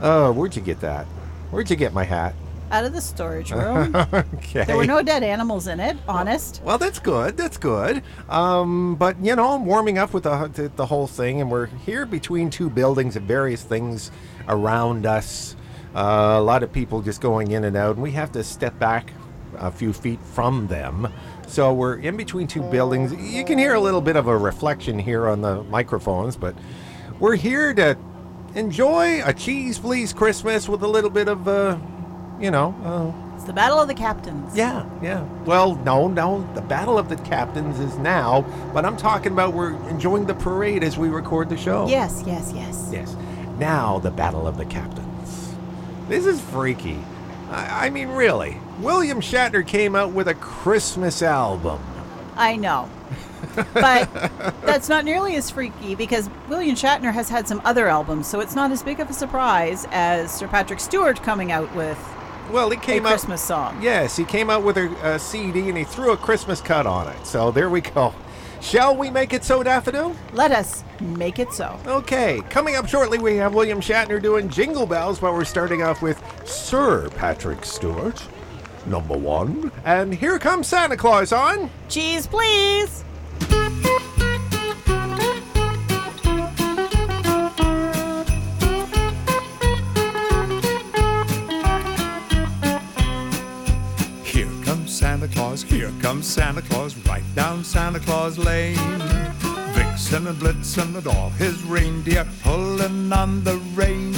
Oh, 0.02 0.32
where'd 0.32 0.54
you 0.54 0.62
get 0.62 0.80
that? 0.80 1.06
Where'd 1.50 1.70
you 1.70 1.76
get 1.76 1.92
my 1.92 2.04
hat? 2.04 2.34
Out 2.74 2.84
of 2.84 2.92
the 2.92 3.00
storage 3.00 3.52
room. 3.52 3.94
okay. 3.94 4.64
there 4.64 4.76
were 4.76 4.84
no 4.84 5.00
dead 5.00 5.22
animals 5.22 5.68
in 5.68 5.78
it, 5.78 5.96
honest. 6.08 6.60
Well, 6.64 6.76
that's 6.76 6.98
good. 6.98 7.36
That's 7.36 7.56
good. 7.56 8.02
Um, 8.28 8.96
but 8.96 9.16
you 9.24 9.36
know, 9.36 9.50
I'm 9.50 9.64
warming 9.64 9.96
up 9.96 10.12
with 10.12 10.24
the, 10.24 10.48
the 10.52 10.72
the 10.74 10.86
whole 10.86 11.06
thing, 11.06 11.40
and 11.40 11.52
we're 11.52 11.66
here 11.66 12.04
between 12.04 12.50
two 12.50 12.68
buildings 12.68 13.14
and 13.14 13.28
various 13.28 13.62
things 13.62 14.10
around 14.48 15.06
us. 15.06 15.54
Uh, 15.94 16.34
a 16.36 16.42
lot 16.42 16.64
of 16.64 16.72
people 16.72 17.00
just 17.00 17.20
going 17.20 17.52
in 17.52 17.62
and 17.62 17.76
out, 17.76 17.94
and 17.94 18.02
we 18.02 18.10
have 18.10 18.32
to 18.32 18.42
step 18.42 18.76
back 18.80 19.12
a 19.58 19.70
few 19.70 19.92
feet 19.92 20.18
from 20.20 20.66
them. 20.66 21.06
So 21.46 21.72
we're 21.72 21.98
in 21.98 22.16
between 22.16 22.48
two 22.48 22.62
buildings. 22.62 23.12
You 23.32 23.44
can 23.44 23.56
hear 23.56 23.74
a 23.74 23.80
little 23.80 24.00
bit 24.00 24.16
of 24.16 24.26
a 24.26 24.36
reflection 24.36 24.98
here 24.98 25.28
on 25.28 25.42
the 25.42 25.62
microphones, 25.62 26.36
but 26.36 26.56
we're 27.20 27.36
here 27.36 27.72
to 27.74 27.96
enjoy 28.56 29.22
a 29.24 29.32
cheese 29.32 29.78
please 29.78 30.12
Christmas 30.12 30.68
with 30.68 30.82
a 30.82 30.88
little 30.88 31.10
bit 31.10 31.28
of, 31.28 31.46
uh, 31.46 31.78
you 32.40 32.50
know, 32.50 32.74
uh, 32.84 33.34
It's 33.36 33.44
the 33.44 33.52
Battle 33.52 33.80
of 33.80 33.88
the 33.88 33.94
Captains. 33.94 34.56
yeah, 34.56 34.84
yeah. 35.02 35.22
Well, 35.44 35.76
no, 35.76 36.08
no. 36.08 36.48
The 36.54 36.62
Battle 36.62 36.98
of 36.98 37.08
the 37.08 37.16
Captains 37.16 37.78
is 37.80 37.96
now, 37.98 38.42
but 38.72 38.84
I'm 38.84 38.96
talking 38.96 39.32
about 39.32 39.54
we're 39.54 39.74
enjoying 39.88 40.26
the 40.26 40.34
parade 40.34 40.82
as 40.84 40.96
we 40.98 41.08
record 41.08 41.48
the 41.48 41.56
show. 41.56 41.86
Yes, 41.88 42.22
yes, 42.26 42.52
yes. 42.54 42.90
Yes. 42.92 43.16
Now 43.58 43.98
the 44.00 44.10
Battle 44.10 44.46
of 44.46 44.56
the 44.56 44.64
Captains. 44.64 45.54
This 46.08 46.26
is 46.26 46.40
freaky. 46.40 46.98
I, 47.50 47.86
I 47.86 47.90
mean, 47.90 48.08
really. 48.08 48.58
William 48.80 49.20
Shatner 49.20 49.64
came 49.66 49.94
out 49.94 50.12
with 50.12 50.26
a 50.28 50.34
Christmas 50.34 51.22
album. 51.22 51.80
I 52.36 52.56
know. 52.56 52.88
But 53.72 54.10
that's 54.62 54.88
not 54.88 55.04
nearly 55.04 55.36
as 55.36 55.50
freaky 55.50 55.94
because 55.94 56.28
William 56.48 56.74
Shatner 56.74 57.12
has 57.12 57.28
had 57.28 57.46
some 57.46 57.60
other 57.64 57.86
albums, 57.88 58.26
so 58.26 58.40
it's 58.40 58.56
not 58.56 58.72
as 58.72 58.82
big 58.82 58.98
of 58.98 59.08
a 59.10 59.12
surprise 59.12 59.86
as 59.92 60.32
Sir 60.32 60.48
Patrick 60.48 60.80
Stewart 60.80 61.22
coming 61.22 61.52
out 61.52 61.72
with 61.76 61.96
Well, 62.50 62.70
he 62.70 62.76
a 62.76 62.80
came 62.80 63.06
out. 63.06 63.10
Christmas 63.10 63.42
song. 63.42 63.80
Yes, 63.82 64.16
he 64.16 64.24
came 64.24 64.50
out 64.50 64.62
with 64.62 64.76
a, 64.76 64.88
a 65.14 65.18
CD 65.18 65.68
and 65.68 65.78
he 65.78 65.84
threw 65.84 66.12
a 66.12 66.16
Christmas 66.16 66.60
cut 66.60 66.86
on 66.86 67.08
it. 67.08 67.26
So 67.26 67.50
there 67.50 67.70
we 67.70 67.80
go. 67.80 68.14
Shall 68.60 68.96
we 68.96 69.10
make 69.10 69.34
it 69.34 69.44
so, 69.44 69.62
Daffodil? 69.62 70.16
Let 70.32 70.50
us 70.50 70.84
make 70.98 71.38
it 71.38 71.52
so. 71.52 71.78
Okay, 71.86 72.40
coming 72.48 72.76
up 72.76 72.86
shortly, 72.88 73.18
we 73.18 73.36
have 73.36 73.54
William 73.54 73.78
Shatner 73.80 74.22
doing 74.22 74.48
Jingle 74.48 74.86
Bells, 74.86 75.18
but 75.18 75.34
we're 75.34 75.44
starting 75.44 75.82
off 75.82 76.00
with 76.00 76.22
Sir 76.46 77.10
Patrick 77.10 77.64
Stewart, 77.64 78.26
number 78.86 79.18
one. 79.18 79.70
And 79.84 80.14
here 80.14 80.38
comes 80.38 80.66
Santa 80.66 80.96
Claus 80.96 81.30
on. 81.30 81.68
Cheese, 81.90 82.26
please. 82.26 83.04
Claus, 95.34 95.62
here 95.62 95.92
comes 96.00 96.26
Santa 96.26 96.62
Claus, 96.62 96.96
right 97.08 97.24
down 97.34 97.64
Santa 97.64 97.98
Claus 97.98 98.38
Lane. 98.38 98.76
Vixen 99.74 100.28
and 100.28 100.38
Blitzen 100.38 100.96
and 100.96 101.06
all 101.08 101.30
his 101.30 101.62
reindeer 101.64 102.26
pulling 102.42 103.12
on 103.12 103.42
the 103.42 103.56
reins. 103.74 104.16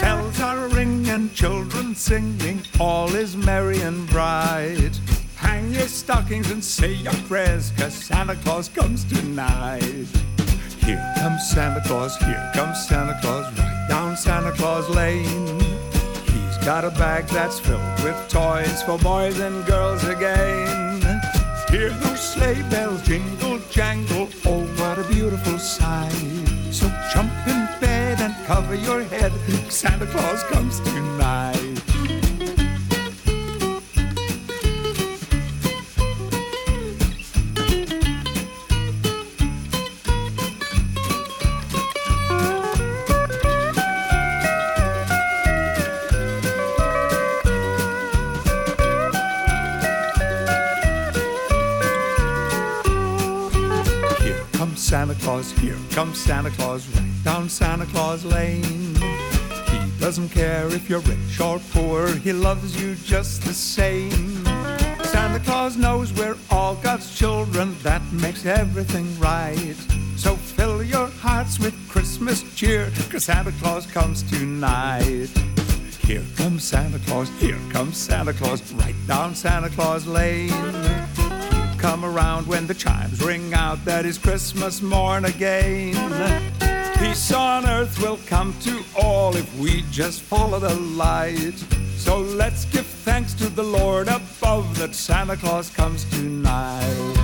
Bells 0.00 0.40
are 0.40 0.68
ringing, 0.68 1.30
children 1.30 1.94
singing, 1.94 2.60
all 2.78 3.14
is 3.14 3.36
merry 3.36 3.80
and 3.80 4.06
bright. 4.08 5.00
Hang 5.36 5.72
your 5.72 5.88
stockings 5.88 6.50
and 6.50 6.62
say 6.62 6.92
your 6.92 7.14
prayers, 7.26 7.72
cause 7.78 7.94
Santa 7.94 8.36
Claus 8.36 8.68
comes 8.68 9.04
tonight. 9.04 10.06
Here 10.84 11.14
comes 11.18 11.48
Santa 11.50 11.80
Claus, 11.86 12.16
here 12.18 12.50
comes 12.54 12.86
Santa 12.86 13.18
Claus, 13.22 13.46
right 13.58 13.86
down 13.88 14.16
Santa 14.16 14.52
Claus 14.52 14.88
Lane. 14.90 15.79
Got 16.64 16.84
a 16.84 16.90
bag 16.90 17.26
that's 17.26 17.58
filled 17.58 17.80
with 18.04 18.16
toys 18.28 18.82
for 18.82 18.98
boys 18.98 19.40
and 19.40 19.64
girls 19.66 20.04
again. 20.04 21.00
Hear 21.70 21.90
those 21.90 22.20
sleigh 22.20 22.62
bells 22.68 23.02
jingle 23.02 23.58
jangle, 23.70 24.28
oh 24.46 24.66
what 24.78 24.98
a 24.98 25.04
beautiful 25.08 25.58
sight. 25.58 26.12
So 26.70 26.86
jump 27.12 27.32
in 27.46 27.66
bed 27.80 28.20
and 28.20 28.34
cover 28.46 28.74
your 28.74 29.02
head, 29.04 29.32
Santa 29.70 30.06
Claus 30.06 30.42
comes 30.44 30.80
tonight. 30.80 32.19
Here 55.58 55.76
comes 55.90 56.18
Santa 56.18 56.50
Claus, 56.50 56.88
right 56.96 57.24
down 57.24 57.48
Santa 57.48 57.86
Claus 57.86 58.24
Lane. 58.24 58.94
He 59.70 59.80
doesn't 59.98 60.30
care 60.30 60.66
if 60.68 60.88
you're 60.88 61.00
rich 61.00 61.40
or 61.40 61.58
poor, 61.72 62.08
he 62.08 62.32
loves 62.32 62.80
you 62.80 62.94
just 62.94 63.42
the 63.42 63.54
same. 63.54 64.44
Santa 65.04 65.40
Claus 65.40 65.76
knows 65.76 66.12
we're 66.12 66.36
all 66.50 66.74
God's 66.76 67.14
children, 67.16 67.76
that 67.82 68.02
makes 68.12 68.46
everything 68.46 69.06
right. 69.18 69.76
So 70.16 70.36
fill 70.36 70.82
your 70.82 71.08
hearts 71.08 71.58
with 71.58 71.74
Christmas 71.88 72.42
cheer, 72.54 72.90
cause 73.10 73.24
Santa 73.24 73.52
Claus 73.60 73.86
comes 73.86 74.22
tonight. 74.22 75.28
Here 76.00 76.24
comes 76.36 76.64
Santa 76.64 76.98
Claus, 77.00 77.28
here 77.40 77.58
comes 77.70 77.96
Santa 77.96 78.32
Claus, 78.32 78.72
right 78.72 78.96
down 79.06 79.34
Santa 79.34 79.68
Claus 79.70 80.06
Lane 80.06 80.50
come 81.80 82.04
around 82.04 82.46
when 82.46 82.66
the 82.66 82.74
chimes 82.74 83.22
ring 83.22 83.54
out 83.54 83.82
that 83.86 84.04
is 84.04 84.18
Christmas 84.18 84.82
morn 84.82 85.24
again. 85.24 85.94
Peace 86.98 87.32
on 87.32 87.66
earth 87.66 87.98
will 88.02 88.18
come 88.26 88.54
to 88.60 88.84
all 89.00 89.34
if 89.34 89.58
we 89.58 89.82
just 89.90 90.20
follow 90.20 90.58
the 90.58 90.74
light. 90.74 91.54
So 91.96 92.18
let's 92.18 92.66
give 92.66 92.84
thanks 92.84 93.32
to 93.34 93.48
the 93.48 93.62
Lord 93.62 94.08
above 94.08 94.78
that 94.78 94.94
Santa 94.94 95.36
Claus 95.38 95.70
comes 95.70 96.04
tonight. 96.10 97.16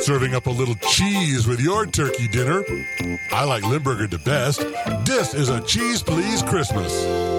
Serving 0.00 0.34
up 0.34 0.46
a 0.46 0.50
little 0.50 0.76
cheese 0.90 1.46
with 1.46 1.60
your 1.60 1.86
turkey 1.86 2.28
dinner. 2.28 2.62
I 3.32 3.44
like 3.44 3.62
Limburger 3.62 4.08
the 4.08 4.18
best. 4.18 4.60
This 5.06 5.32
is 5.32 5.48
a 5.48 5.62
Cheese 5.62 6.02
Please 6.02 6.42
Christmas. 6.42 7.33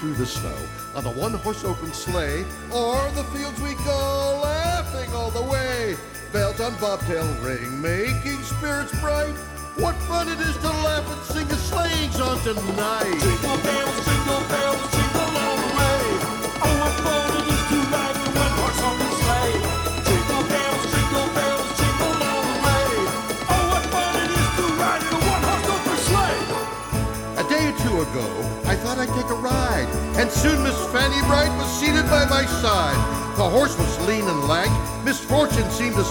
Through 0.00 0.14
the 0.14 0.24
snow 0.24 0.56
on 0.94 1.04
a 1.04 1.10
one 1.10 1.34
horse 1.34 1.62
open 1.62 1.92
sleigh, 1.92 2.46
O'er 2.72 3.10
the 3.10 3.24
fields 3.24 3.60
we 3.60 3.74
go 3.84 4.40
laughing 4.42 5.12
all 5.12 5.30
the 5.30 5.42
way. 5.42 5.94
Bells 6.32 6.58
on 6.58 6.74
bobtail 6.80 7.26
ring, 7.42 7.82
making 7.82 8.42
spirits 8.42 8.98
bright. 8.98 9.34
What 9.76 9.94
fun 10.08 10.28
it 10.28 10.40
is 10.40 10.56
to 10.58 10.68
laugh 10.68 11.06
and 11.12 11.22
sing 11.24 11.46
a 11.50 11.60
sleighing 11.68 12.10
song 12.12 12.40
tonight! 12.40 13.12
Jingle 13.20 13.58
bells, 13.58 14.04
jingle 14.06 14.48
bells, 14.48 14.99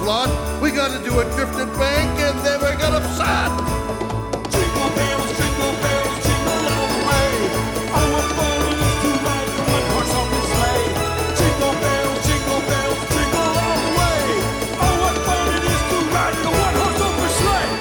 lot. 0.09 0.29
We 0.59 0.71
got 0.71 0.89
to 0.97 0.99
do 1.05 1.13
a 1.21 1.25
drifted 1.37 1.69
bank, 1.77 2.09
and 2.17 2.35
then 2.41 2.57
we 2.65 2.71
got 2.81 2.97
upset. 2.97 3.53
Jingle 4.49 4.89
bells, 4.97 5.29
jingle 5.37 5.73
bells, 5.85 6.17
jingle 6.25 6.61
all 6.73 6.87
the 6.93 7.01
way. 7.09 7.29
Oh, 7.93 8.07
what 8.13 8.27
fun 8.37 8.57
it 8.69 8.77
is 8.89 8.95
to 9.05 9.09
ride 9.25 9.53
in 9.53 9.85
horse 9.93 10.13
open 10.19 10.43
sleigh. 10.49 10.87
Jingle 11.39 11.75
bells, 11.83 12.17
jingle 12.25 12.61
bells, 12.69 13.01
jingle 13.13 13.53
all 13.61 13.77
the 13.85 13.93
way. 14.01 14.21
Oh, 14.81 14.95
what 15.03 15.17
fun 15.29 15.45
it 15.57 15.65
is 15.73 15.83
to 15.91 15.97
ride 16.15 16.37
in 16.41 16.45
a 16.49 16.53
one 16.65 16.75
horse 16.81 17.01
open 17.07 17.31
sleigh. 17.41 17.73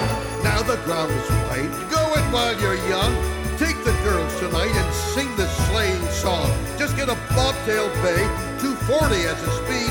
Now 0.44 0.60
the 0.70 0.78
ground 0.84 1.10
is 1.20 1.28
white, 1.48 1.72
go 1.88 2.02
it 2.18 2.26
while 2.34 2.54
you're 2.60 2.80
young. 2.92 3.12
Take 3.56 3.78
the 3.88 3.96
girls 4.04 4.32
tonight 4.38 4.74
and 4.80 4.90
sing 5.16 5.30
this 5.40 5.52
sleighing 5.68 6.06
song. 6.24 6.48
Just 6.76 6.94
get 6.94 7.08
a 7.08 7.16
bobtail 7.32 7.88
bay, 8.04 8.20
240 8.60 9.16
as 9.32 9.40
a 9.48 9.50
speed. 9.64 9.87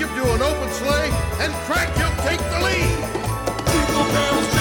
Him 0.00 0.08
to 0.08 0.32
an 0.32 0.40
open 0.40 0.70
sleigh, 0.70 1.10
and 1.40 1.52
crack, 1.66 1.94
you'll 1.98 2.08
take 2.24 2.40
the 2.48 2.58
lead. 2.64 2.96
Jingle 3.68 4.04
bells, 4.14 4.59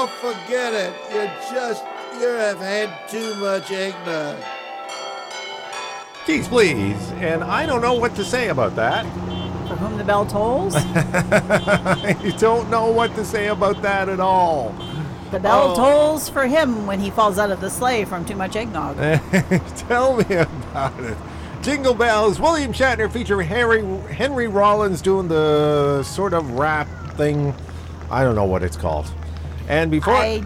Oh, 0.00 0.06
forget 0.06 0.72
it. 0.74 0.92
You 1.12 1.28
just, 1.52 1.82
you 2.20 2.28
have 2.28 2.58
had 2.58 3.08
too 3.08 3.34
much 3.36 3.72
eggnog. 3.72 4.36
Geez, 6.24 6.46
please. 6.46 7.10
And 7.14 7.42
I 7.42 7.66
don't 7.66 7.82
know 7.82 7.94
what 7.94 8.14
to 8.14 8.24
say 8.24 8.48
about 8.48 8.76
that. 8.76 9.04
For 9.66 9.74
whom 9.74 9.98
the 9.98 10.04
bell 10.04 10.24
tolls, 10.24 10.74
I 10.76 12.34
don't 12.38 12.70
know 12.70 12.92
what 12.92 13.12
to 13.16 13.24
say 13.24 13.48
about 13.48 13.82
that 13.82 14.08
at 14.08 14.20
all. 14.20 14.72
the 15.32 15.40
bell 15.40 15.72
Oh. 15.72 15.74
tolls 15.76 16.28
for 16.28 16.46
him 16.46 16.86
when 16.86 17.00
he 17.00 17.10
falls 17.10 17.36
out 17.36 17.50
of 17.50 17.60
the 17.60 17.68
sleigh 17.68 18.04
from 18.04 18.24
too 18.24 18.36
much 18.36 18.54
eggnog. 18.54 18.96
Tell 19.88 20.16
me 20.16 20.36
about 20.36 20.98
it. 21.00 21.16
Jingle 21.60 21.94
Bells, 21.94 22.38
William 22.38 22.72
Shatner 22.72 23.10
featuring 23.10 23.48
Harry, 23.48 23.82
Henry 24.12 24.46
Rollins 24.46 25.02
doing 25.02 25.26
the 25.26 26.04
sort 26.04 26.34
of 26.34 26.52
rap 26.52 26.86
thing. 27.16 27.52
I 28.12 28.22
don't 28.22 28.36
know 28.36 28.44
what 28.44 28.62
it's 28.62 28.76
called. 28.76 29.12
And 29.68 29.90
before 29.90 30.14
I 30.14 30.42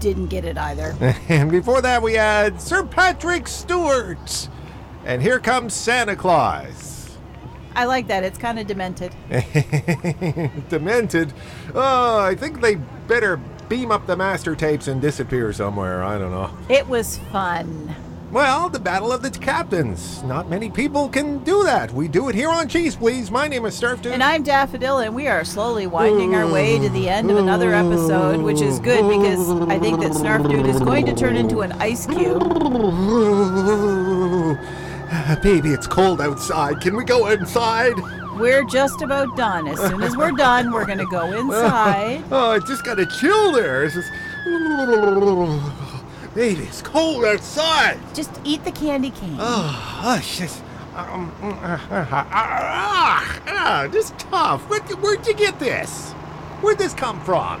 didn't 0.00 0.26
get 0.26 0.44
it 0.44 0.58
either. 0.58 0.94
and 1.28 1.50
before 1.50 1.80
that 1.80 2.02
we 2.02 2.14
had 2.14 2.60
Sir 2.60 2.84
Patrick 2.84 3.48
Stewart. 3.48 4.48
And 5.04 5.22
here 5.22 5.38
comes 5.38 5.74
Santa 5.74 6.16
Claus. 6.16 7.16
I 7.76 7.86
like 7.86 8.06
that. 8.08 8.22
It's 8.22 8.38
kind 8.38 8.58
of 8.58 8.66
demented. 8.66 9.14
Demented. 10.68 11.32
Oh, 11.74 12.18
I 12.20 12.34
think 12.36 12.60
they 12.60 12.76
better 13.08 13.36
beam 13.68 13.90
up 13.90 14.06
the 14.06 14.16
master 14.16 14.54
tapes 14.54 14.86
and 14.86 15.00
disappear 15.00 15.52
somewhere. 15.52 16.04
I 16.04 16.18
don't 16.18 16.30
know. 16.30 16.56
It 16.68 16.86
was 16.86 17.18
fun. 17.32 17.94
Well, 18.34 18.68
the 18.68 18.80
Battle 18.80 19.12
of 19.12 19.22
the 19.22 19.30
Captains. 19.30 20.24
Not 20.24 20.50
many 20.50 20.68
people 20.68 21.08
can 21.08 21.38
do 21.44 21.62
that. 21.62 21.92
We 21.92 22.08
do 22.08 22.28
it 22.28 22.34
here 22.34 22.48
on 22.48 22.66
Cheese 22.66 22.96
Please. 22.96 23.30
My 23.30 23.46
name 23.46 23.64
is 23.64 23.80
Snarf 23.80 24.02
Dude. 24.02 24.12
And 24.12 24.24
I'm 24.24 24.42
Daffodil, 24.42 24.98
and 24.98 25.14
we 25.14 25.28
are 25.28 25.44
slowly 25.44 25.86
winding 25.86 26.34
our 26.34 26.50
way 26.50 26.80
to 26.80 26.88
the 26.88 27.08
end 27.08 27.30
of 27.30 27.36
another 27.36 27.72
episode, 27.72 28.42
which 28.42 28.60
is 28.60 28.80
good 28.80 29.08
because 29.08 29.48
I 29.70 29.78
think 29.78 30.00
that 30.00 30.10
Snarf 30.10 30.50
Dude 30.50 30.66
is 30.66 30.80
going 30.80 31.06
to 31.06 31.14
turn 31.14 31.36
into 31.36 31.60
an 31.60 31.70
ice 31.74 32.06
cube. 32.06 32.42
Baby, 35.40 35.68
it's 35.68 35.86
cold 35.86 36.20
outside. 36.20 36.80
Can 36.80 36.96
we 36.96 37.04
go 37.04 37.28
inside? 37.28 37.94
We're 38.36 38.64
just 38.64 39.00
about 39.00 39.36
done. 39.36 39.68
As 39.68 39.78
soon 39.78 40.02
as 40.02 40.16
we're 40.16 40.32
done, 40.32 40.72
we're 40.72 40.86
going 40.86 40.98
to 40.98 41.06
go 41.06 41.32
inside. 41.38 42.24
Oh, 42.32 42.50
I 42.50 42.58
just 42.58 42.84
got 42.84 42.98
a 42.98 43.06
chill 43.06 43.52
there. 43.52 43.84
It's 43.84 43.94
just... 43.94 44.10
Baby, 46.34 46.64
it's 46.64 46.82
cold 46.82 47.24
outside. 47.24 47.98
Just 48.12 48.40
eat 48.42 48.64
the 48.64 48.72
candy 48.72 49.10
cane. 49.10 49.36
Oh, 49.38 50.02
oh 50.04 50.20
shit. 50.20 50.50
Um, 50.96 51.32
mm, 51.40 51.56
uh, 51.62 51.94
uh, 51.94 51.96
uh, 51.96 52.26
ah, 52.30 53.42
ah, 53.46 53.88
this 53.90 54.06
is 54.06 54.14
tough. 54.18 54.62
Where'd, 54.68 54.82
where'd 55.00 55.26
you 55.26 55.34
get 55.34 55.60
this? 55.60 56.10
Where'd 56.60 56.78
this 56.78 56.92
come 56.92 57.20
from? 57.24 57.60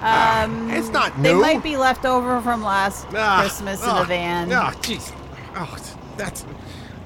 ah, 0.00 0.68
it's 0.70 0.88
not 0.88 1.18
new. 1.18 1.24
They 1.24 1.34
might 1.34 1.62
be 1.62 1.76
left 1.76 2.06
over 2.06 2.40
from 2.40 2.62
last 2.62 3.06
Christmas 3.08 3.82
in 3.82 3.94
the 3.96 4.04
van. 4.04 4.52
Oh, 4.52 4.72
jeez. 4.80 5.12
Oh, 5.54 5.76
that's... 6.16 6.46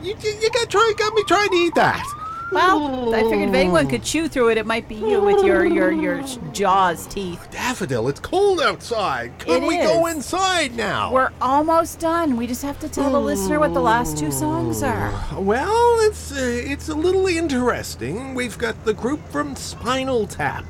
You, 0.00 0.14
you, 0.20 0.30
you 0.40 0.50
got, 0.50 0.68
try, 0.68 0.92
got 0.96 1.14
me 1.14 1.24
trying 1.26 1.48
to 1.48 1.56
eat 1.56 1.74
that. 1.74 2.04
Well, 2.52 3.14
I 3.14 3.22
figured 3.22 3.48
if 3.48 3.54
anyone 3.54 3.88
could 3.88 4.02
chew 4.02 4.28
through 4.28 4.50
it, 4.50 4.58
it 4.58 4.66
might 4.66 4.88
be 4.88 4.94
you 4.96 5.20
with 5.20 5.44
your 5.44 5.64
your 5.64 5.90
your 5.90 6.22
jaws 6.52 7.06
teeth. 7.06 7.48
Daffodil, 7.50 8.08
it's 8.08 8.20
cold 8.20 8.60
outside. 8.60 9.38
Can 9.38 9.62
It 9.62 9.66
we 9.66 9.76
go 9.78 10.06
is. 10.06 10.16
inside 10.16 10.76
now? 10.76 11.12
We're 11.12 11.30
almost 11.40 11.98
done. 11.98 12.36
We 12.36 12.46
just 12.46 12.62
have 12.62 12.78
to 12.80 12.88
tell 12.88 13.10
the 13.10 13.20
listener 13.20 13.58
what 13.58 13.72
the 13.74 13.80
last 13.80 14.18
two 14.18 14.30
songs 14.30 14.82
are. 14.82 15.12
Well, 15.38 15.96
it's 16.00 16.32
uh, 16.32 16.36
it's 16.38 16.88
a 16.88 16.94
little 16.94 17.26
interesting. 17.26 18.34
We've 18.34 18.58
got 18.58 18.84
the 18.84 18.94
group 18.94 19.26
from 19.30 19.56
Spinal 19.56 20.26
Tap. 20.26 20.64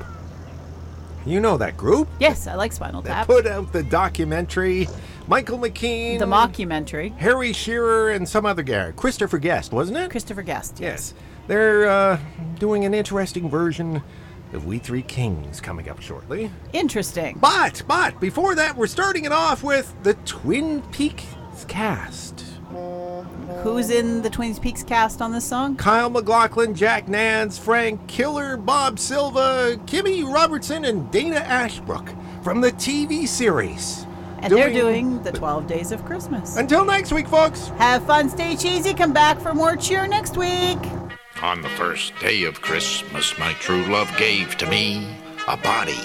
You 1.24 1.40
know 1.40 1.56
that 1.58 1.76
group? 1.76 2.08
Yes, 2.18 2.46
I 2.48 2.54
like 2.54 2.72
Spinal 2.72 3.02
Tap. 3.02 3.26
put 3.26 3.46
out 3.46 3.72
the 3.72 3.82
documentary. 3.84 4.88
Michael 5.28 5.58
McKean, 5.58 6.18
The 6.18 6.26
mockumentary. 6.26 7.16
Harry 7.18 7.52
Shearer, 7.52 8.10
and 8.10 8.28
some 8.28 8.44
other 8.44 8.62
guy. 8.62 8.92
Christopher 8.92 9.38
Guest, 9.38 9.72
wasn't 9.72 9.98
it? 9.98 10.10
Christopher 10.10 10.42
Guest. 10.42 10.78
Yes. 10.80 11.14
They're 11.46 11.88
uh, 11.88 12.18
doing 12.58 12.84
an 12.84 12.94
interesting 12.94 13.48
version 13.48 14.02
of 14.52 14.66
We 14.66 14.78
Three 14.78 15.02
Kings 15.02 15.60
coming 15.60 15.88
up 15.88 16.00
shortly. 16.00 16.50
Interesting. 16.72 17.38
But, 17.40 17.82
but, 17.86 18.18
before 18.20 18.54
that, 18.54 18.76
we're 18.76 18.86
starting 18.86 19.24
it 19.24 19.32
off 19.32 19.62
with 19.62 19.94
the 20.02 20.14
Twin 20.14 20.82
Peaks 20.92 21.26
cast. 21.68 22.44
Who's 23.62 23.90
in 23.90 24.22
the 24.22 24.30
Twin 24.30 24.54
Peaks 24.56 24.82
cast 24.82 25.22
on 25.22 25.30
this 25.30 25.44
song? 25.44 25.76
Kyle 25.76 26.10
MacLachlan, 26.10 26.74
Jack 26.74 27.06
Nance, 27.06 27.58
Frank 27.58 28.08
Killer, 28.08 28.56
Bob 28.56 28.98
Silva, 28.98 29.78
Kimmy 29.86 30.24
Robertson, 30.24 30.84
and 30.84 31.10
Dana 31.12 31.36
Ashbrook 31.36 32.10
from 32.42 32.60
the 32.60 32.72
TV 32.72 33.28
series. 33.28 34.06
And 34.42 34.52
they're 34.52 34.72
doing 34.72 35.22
the 35.22 35.30
12 35.30 35.68
Days 35.68 35.92
of 35.92 36.04
Christmas. 36.04 36.56
Until 36.56 36.84
next 36.84 37.12
week, 37.12 37.28
folks. 37.28 37.68
Have 37.78 38.04
fun, 38.06 38.28
stay 38.28 38.56
cheesy. 38.56 38.92
Come 38.92 39.12
back 39.12 39.40
for 39.40 39.54
more 39.54 39.76
cheer 39.76 40.08
next 40.08 40.36
week. 40.36 40.78
On 41.42 41.62
the 41.62 41.68
first 41.70 42.12
day 42.20 42.42
of 42.44 42.60
Christmas, 42.60 43.38
my 43.38 43.52
true 43.54 43.84
love 43.86 44.12
gave 44.16 44.56
to 44.58 44.66
me 44.66 45.16
a 45.46 45.56
body 45.56 45.98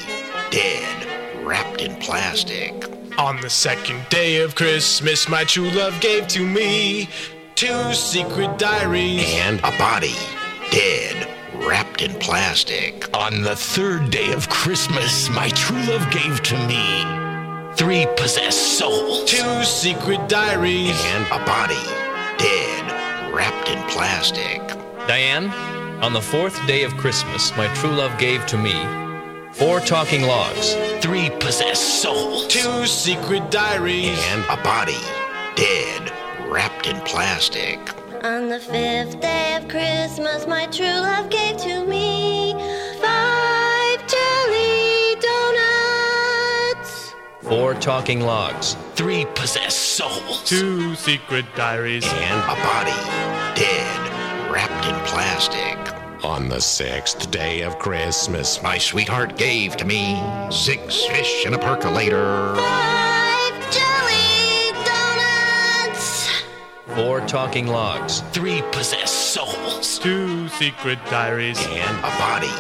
dead, 0.51 1.45
wrapped 1.45 1.81
in 1.81 1.95
plastic. 1.97 2.85
On 3.17 3.41
the 3.41 3.49
second 3.49 4.05
day 4.09 4.41
of 4.43 4.53
Christmas, 4.53 5.27
my 5.27 5.43
true 5.43 5.71
love 5.71 5.99
gave 5.99 6.27
to 6.29 6.45
me 6.45 7.09
two 7.55 7.93
secret 7.93 8.59
diaries. 8.59 9.23
And 9.25 9.59
a 9.59 9.75
body 9.79 10.15
dead, 10.69 11.27
wrapped 11.55 12.03
in 12.03 12.13
plastic. 12.19 13.09
On 13.15 13.41
the 13.41 13.55
third 13.55 14.11
day 14.11 14.31
of 14.33 14.47
Christmas, 14.49 15.27
my 15.29 15.49
true 15.49 15.81
love 15.83 16.09
gave 16.11 16.43
to 16.43 16.67
me 16.67 17.26
three 17.77 18.07
possessed 18.17 18.79
souls. 18.79 19.23
Two 19.29 19.63
secret 19.63 20.27
diaries. 20.27 20.99
And 21.13 21.25
a 21.27 21.45
body 21.45 21.75
dead, 22.37 23.33
wrapped 23.33 23.69
in 23.69 23.81
plastic. 23.87 24.61
Diane, 25.07 25.49
on 26.03 26.11
the 26.11 26.21
fourth 26.21 26.57
day 26.67 26.83
of 26.83 26.97
Christmas, 26.97 27.55
my 27.55 27.71
true 27.75 27.91
love 27.91 28.17
gave 28.17 28.45
to 28.47 28.57
me 28.57 28.75
four 29.53 29.79
talking 29.79 30.23
logs. 30.23 30.75
Three 31.01 31.29
possessed 31.39 32.01
souls. 32.01 32.47
Two 32.47 32.85
secret 32.85 33.49
diaries. 33.51 34.19
And 34.31 34.43
a 34.49 34.61
body 34.63 34.99
dead, 35.55 36.11
wrapped 36.47 36.87
in 36.87 36.99
plastic. 37.01 37.79
On 38.23 38.49
the 38.49 38.59
fifth 38.59 39.21
day 39.21 39.55
of 39.55 39.67
Christmas, 39.67 40.47
my 40.47 40.65
true 40.67 40.85
love 40.85 41.29
gave 41.29 41.57
to 41.57 41.85
me 41.85 42.46
Four 47.47 47.75
talking 47.75 48.19
logs. 48.19 48.75
Three 48.95 49.25
possessed 49.33 49.95
souls. 49.95 50.43
Two 50.43 50.95
secret 50.95 51.45
diaries. 51.55 52.03
And 52.05 52.41
a 52.41 52.61
body 52.61 52.91
dead, 53.57 54.51
wrapped 54.51 54.85
in 54.85 54.95
plastic. 55.05 55.77
On 56.25 56.49
the 56.49 56.59
sixth 56.59 57.31
day 57.31 57.61
of 57.61 57.79
Christmas, 57.79 58.61
My 58.61 58.77
sweetheart 58.77 59.37
gave 59.37 59.77
to 59.77 59.85
me 59.85 60.21
six 60.51 61.05
fish 61.05 61.45
and 61.45 61.55
a 61.55 61.57
percolator. 61.57 62.53
Five 62.55 63.71
jelly 63.71 64.73
donuts. 64.83 66.43
Four 66.95 67.21
talking 67.27 67.67
logs. 67.67 68.23
Three 68.33 68.61
possessed 68.73 69.33
souls. 69.33 69.99
Two 69.99 70.49
secret 70.49 70.99
diaries. 71.05 71.65
And 71.65 71.97
a 71.99 72.09
body 72.19 72.51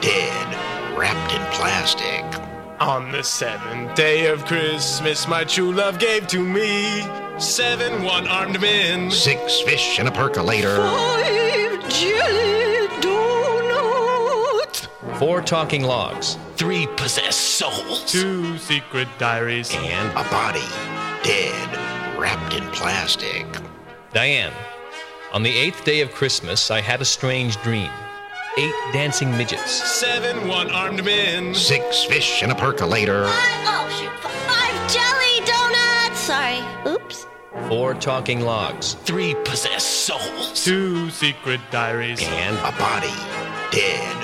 dead, 0.00 0.96
wrapped 0.96 1.34
in 1.34 1.42
plastic. 1.58 2.37
On 2.80 3.10
the 3.10 3.24
seventh 3.24 3.96
day 3.96 4.26
of 4.26 4.44
Christmas, 4.44 5.26
my 5.26 5.42
true 5.42 5.72
love 5.72 5.98
gave 5.98 6.28
to 6.28 6.38
me 6.38 7.02
seven 7.36 8.04
one 8.04 8.28
armed 8.28 8.60
men. 8.60 9.10
Six 9.10 9.60
fish 9.62 9.98
and 9.98 10.06
a 10.06 10.12
percolator. 10.12 10.76
Five 10.76 11.88
jelly 11.88 12.86
donuts. 13.00 14.86
Four 15.18 15.42
talking 15.42 15.82
logs. 15.82 16.38
Three 16.54 16.86
possessed 16.96 17.58
souls. 17.58 18.04
Two 18.04 18.56
secret 18.58 19.08
diaries. 19.18 19.74
And 19.74 20.10
a 20.12 20.22
body 20.30 20.62
dead, 21.24 22.16
wrapped 22.16 22.54
in 22.54 22.62
plastic. 22.68 23.44
Diane, 24.12 24.54
on 25.32 25.42
the 25.42 25.50
eighth 25.50 25.84
day 25.84 26.00
of 26.00 26.12
Christmas, 26.12 26.70
I 26.70 26.80
had 26.80 27.00
a 27.02 27.04
strange 27.04 27.60
dream. 27.62 27.90
Eight 28.56 28.74
dancing 28.92 29.30
midgets. 29.36 29.70
Seven 29.70 30.48
one 30.48 30.70
armed 30.70 31.04
men. 31.04 31.54
Six 31.54 32.04
fish 32.04 32.42
and 32.42 32.50
a 32.50 32.54
percolator. 32.54 33.26
Five, 33.26 33.34
oh 33.66 33.88
shoot, 33.98 34.12
five 34.48 34.92
jelly 34.92 35.46
donuts. 35.46 36.18
Sorry. 36.18 36.60
Oops. 36.86 37.26
Four 37.68 37.94
talking 37.94 38.40
logs. 38.40 38.94
Three 39.04 39.34
possessed 39.44 40.06
souls. 40.06 40.64
Two 40.64 41.10
secret 41.10 41.60
diaries. 41.70 42.20
And 42.22 42.56
a 42.58 42.72
body 42.78 43.14
dead, 43.70 44.16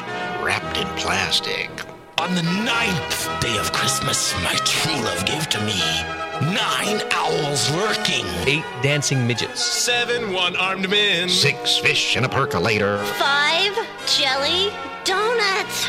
wrapped 0.42 0.78
in 0.78 0.86
plastic. 0.96 1.70
On 2.18 2.34
the 2.34 2.42
ninth 2.42 3.40
day 3.40 3.56
of 3.58 3.72
Christmas, 3.72 4.34
my 4.42 4.54
true 4.64 4.94
love 5.02 5.26
gave 5.26 5.48
to 5.50 5.60
me 5.60 6.23
nine 6.42 7.00
owls 7.12 7.70
lurking. 7.72 8.26
Eight 8.46 8.64
dancing 8.82 9.26
midgets. 9.26 9.62
Seven 9.62 10.32
one 10.32 10.56
armed 10.56 10.88
men. 10.88 11.28
Six 11.28 11.78
fish 11.78 12.16
in 12.16 12.24
a 12.24 12.28
percolator. 12.28 12.98
Five 13.18 13.76
jelly 14.06 14.72
donuts. 15.04 15.86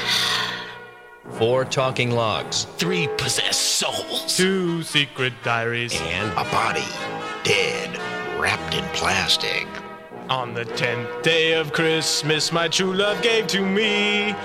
Four 1.31 1.65
talking 1.65 2.11
logs. 2.11 2.65
Three 2.77 3.07
possessed 3.17 3.61
souls. 3.61 4.37
Two 4.37 4.83
secret 4.83 5.33
diaries. 5.43 5.93
And 6.01 6.31
a 6.33 6.43
body 6.51 6.85
dead, 7.45 7.95
wrapped 8.39 8.73
in 8.73 8.83
plastic. 8.85 9.67
On 10.29 10.55
the 10.55 10.65
tenth 10.65 11.21
day 11.21 11.53
of 11.53 11.71
Christmas, 11.71 12.51
my 12.51 12.67
true 12.67 12.93
love 12.93 13.21
gave 13.21 13.45
to 13.47 13.61
me 13.61 14.35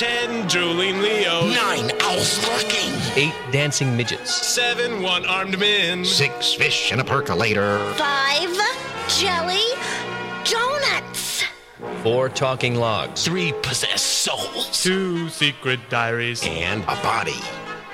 ten 0.00 0.48
drooling 0.48 0.98
Leos, 1.02 1.54
Nine 1.54 1.90
owls 2.00 2.42
lurking. 2.48 2.90
Eight 3.16 3.34
dancing 3.52 3.94
midgets. 3.94 4.34
seven 4.34 5.02
one-armed 5.02 5.58
men, 5.58 6.06
Six 6.06 6.54
fish 6.54 6.90
in 6.90 7.00
a 7.00 7.04
percolator. 7.04 7.78
Five 7.96 8.56
jelly 9.08 9.60
donuts. 10.44 11.44
Four 12.02 12.30
talking 12.30 12.76
logs. 12.76 13.26
Three 13.26 13.52
possessed 13.60 14.06
souls. 14.06 14.70
two 14.82 15.28
secret 15.28 15.80
diaries, 15.90 16.42
And 16.46 16.82
a 16.84 16.96
body, 17.02 17.36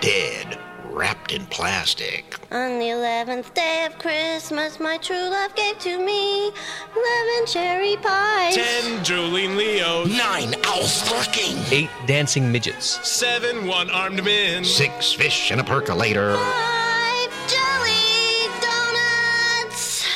dead, 0.00 0.60
wrapped 0.96 1.30
in 1.32 1.44
plastic. 1.46 2.38
On 2.50 2.78
the 2.78 2.88
eleventh 2.88 3.52
day 3.52 3.84
of 3.86 3.98
Christmas, 3.98 4.80
my 4.80 4.96
true 4.96 5.28
love 5.28 5.54
gave 5.54 5.78
to 5.80 5.98
me 5.98 6.46
eleven 6.48 7.46
cherry 7.46 7.96
pies. 7.98 8.54
ten 8.54 9.02
drooling 9.04 9.56
Leos, 9.56 10.08
Nine 10.08 10.54
owls 10.64 11.10
lurking. 11.12 11.56
Eight 11.70 11.90
dancing 12.06 12.50
midgets. 12.50 13.06
seven 13.06 13.66
one-armed 13.66 14.24
men, 14.24 14.64
Six 14.64 15.12
fish 15.12 15.52
in 15.52 15.60
a 15.60 15.64
percolator. 15.64 16.34
Five 16.36 17.30
jelly 17.46 18.48
donuts. 18.62 20.06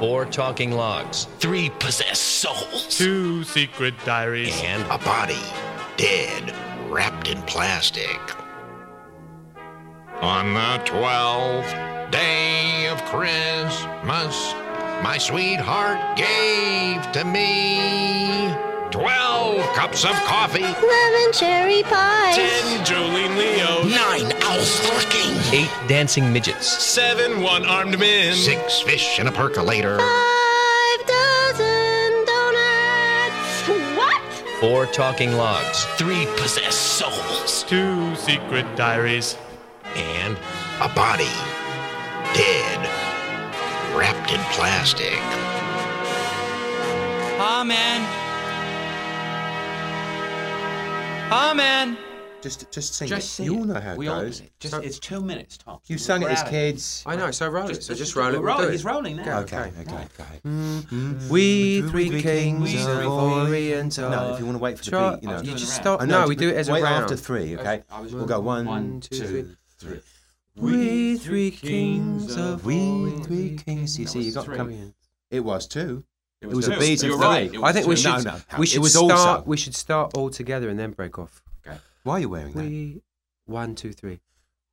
Four 0.00 0.24
talking 0.26 0.72
logs. 0.72 1.28
Three 1.38 1.70
possessed 1.78 2.22
souls. 2.42 2.88
two 2.98 3.44
secret 3.44 3.94
diaries, 4.04 4.60
And 4.64 4.82
a 4.90 4.98
body, 4.98 5.38
dead, 5.96 6.52
wrapped 6.90 7.28
in 7.28 7.40
plastic. 7.42 8.18
On 10.20 10.54
the 10.54 10.80
twelfth 10.84 11.70
day 12.10 12.86
of 12.88 13.02
Christmas, 13.04 14.54
my 15.02 15.18
sweetheart 15.18 16.16
gave 16.16 17.02
to 17.12 17.24
me 17.24 18.48
twelve 18.90 19.60
cups 19.74 20.04
of 20.04 20.12
coffee. 20.24 20.60
Eleven 20.62 21.32
cherry 21.32 21.82
pies. 21.82 22.36
ten 22.36 22.84
drooling 22.84 23.36
Leos, 23.36 23.90
Nine 23.90 24.32
owls 24.42 24.82
lurking. 24.88 25.36
Eight 25.52 25.70
dancing 25.88 26.32
midgets. 26.32 26.66
seven 26.68 27.42
one-armed 27.42 27.98
men, 27.98 28.34
Six 28.34 28.80
fish 28.80 29.18
in 29.18 29.26
a 29.26 29.32
percolator. 29.32 29.98
Five 29.98 31.06
dozen 31.06 32.24
donuts. 32.24 33.68
What? 33.98 34.22
Four 34.60 34.86
talking 34.86 35.32
logs. 35.32 35.84
Three 35.96 36.26
possessed 36.36 36.80
souls. 36.98 37.64
two 37.64 38.14
secret 38.16 38.64
diaries, 38.76 39.36
and 39.96 40.36
a 40.80 40.88
body, 40.94 41.24
dead, 42.34 42.80
wrapped 43.96 44.30
in 44.32 44.40
plastic. 44.52 45.18
Amen. 47.40 48.00
Amen. 51.32 51.96
Just, 52.42 52.70
just 52.70 52.94
sing 52.94 53.08
Just 53.08 53.26
it. 53.26 53.30
sing 53.30 53.46
you 53.46 53.54
it. 53.54 53.58
all 53.60 53.64
know 53.64 53.80
how 53.80 53.92
it 53.92 53.96
we 53.98 54.06
all 54.08 54.20
goes. 54.20 54.42
Just, 54.60 54.74
it's 54.74 54.98
two 54.98 55.22
minutes 55.22 55.56
tops. 55.56 55.88
You 55.88 55.96
sang 55.96 56.20
it 56.20 56.26
We're 56.26 56.30
as 56.32 56.40
out 56.40 56.44
of 56.46 56.50
kids. 56.50 57.02
I 57.06 57.16
know, 57.16 57.30
so 57.30 57.48
roll 57.48 57.70
it. 57.70 57.82
So 57.82 57.94
just 57.94 58.14
roll 58.14 58.34
it, 58.34 58.38
We're 58.38 58.44
we'll 58.44 58.52
do 58.56 58.58
rolling. 58.58 58.68
it. 58.68 58.72
He's 58.72 58.84
rolling 58.84 59.16
now. 59.16 59.38
Okay, 59.40 59.72
okay, 59.80 59.80
okay. 59.80 60.40
Mm-hmm. 60.46 61.28
We 61.30 61.80
three 61.88 62.20
kings 62.20 62.62
We 62.62 62.78
of 62.82 62.84
three 62.98 63.06
Orient. 63.06 63.82
kings 63.94 63.98
No, 63.98 64.34
if 64.34 64.40
you 64.40 64.44
want 64.44 64.58
to 64.58 64.62
wait 64.62 64.76
for 64.78 64.84
the 64.84 64.90
Try- 64.90 65.14
beat, 65.14 65.22
you 65.22 65.28
know. 65.30 65.36
You 65.38 65.42
doing 65.44 65.56
just 65.56 65.72
a 65.72 65.74
start. 65.80 66.00
round. 66.00 66.10
No, 66.10 66.20
No, 66.22 66.28
we 66.28 66.36
do 66.36 66.50
it 66.50 66.56
as 66.56 66.68
a 66.68 66.72
wait 66.74 66.82
round. 66.82 67.04
after 67.04 67.16
three, 67.16 67.56
okay? 67.56 67.82
I 67.90 68.00
was 68.00 68.14
We'll 68.14 68.26
go 68.26 68.40
one, 68.40 68.66
one, 68.66 69.00
two, 69.00 69.18
two, 69.18 69.56
three. 69.84 70.00
We 70.56 71.16
three 71.18 71.50
kings 71.50 72.36
of 72.36 72.64
We 72.64 73.10
three 73.24 73.56
kings. 73.56 73.98
You 73.98 74.06
see, 74.06 74.20
you 74.22 74.32
got 74.32 74.44
three. 74.44 74.56
come. 74.56 74.94
It 75.30 75.40
was 75.40 75.66
two. 75.66 76.04
It 76.40 76.46
It 76.46 76.48
was 76.48 76.56
was, 76.56 76.66
two. 76.66 76.72
a 76.74 76.78
beat 76.78 77.02
of 77.02 77.10
three. 77.10 77.18
right, 77.18 77.52
it 77.54 77.60
was 77.60 77.70
I 77.70 77.72
think 77.72 77.86
we 77.86 77.96
should. 77.96 78.24
No, 78.24 78.32
no, 78.32 78.40
we 78.58 78.66
should 78.66 78.82
was 78.82 78.92
start. 78.92 79.10
also. 79.12 79.42
We 79.46 79.56
should 79.56 79.74
start 79.74 80.12
all 80.14 80.30
together 80.30 80.68
and 80.68 80.78
then 80.78 80.92
break 80.92 81.18
off. 81.18 81.42
Okay. 81.66 81.78
Why 82.04 82.14
are 82.14 82.20
you 82.20 82.28
wearing 82.28 82.52
that? 82.52 82.64
We 82.64 83.02
one, 83.46 83.74
two, 83.74 83.92
three. 83.92 84.20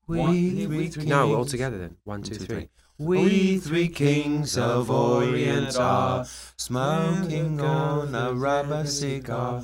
One, 0.05 0.29
We 0.31 0.65
three 0.65 0.87
three. 0.89 1.03
kings. 1.03 1.05
No, 1.07 1.35
all 1.35 1.45
together 1.45 1.77
then. 1.77 1.95
One, 2.03 2.21
two, 2.23 2.35
two, 2.35 2.45
three. 2.45 2.55
three. 2.55 2.69
We 2.97 3.57
three 3.57 3.87
kings 3.87 4.57
of 4.57 4.91
Orient 4.91 5.75
are 5.77 6.25
smoking 6.57 7.59
on 7.59 8.13
a 8.13 8.33
rubber 8.33 8.85
cigar. 8.85 9.63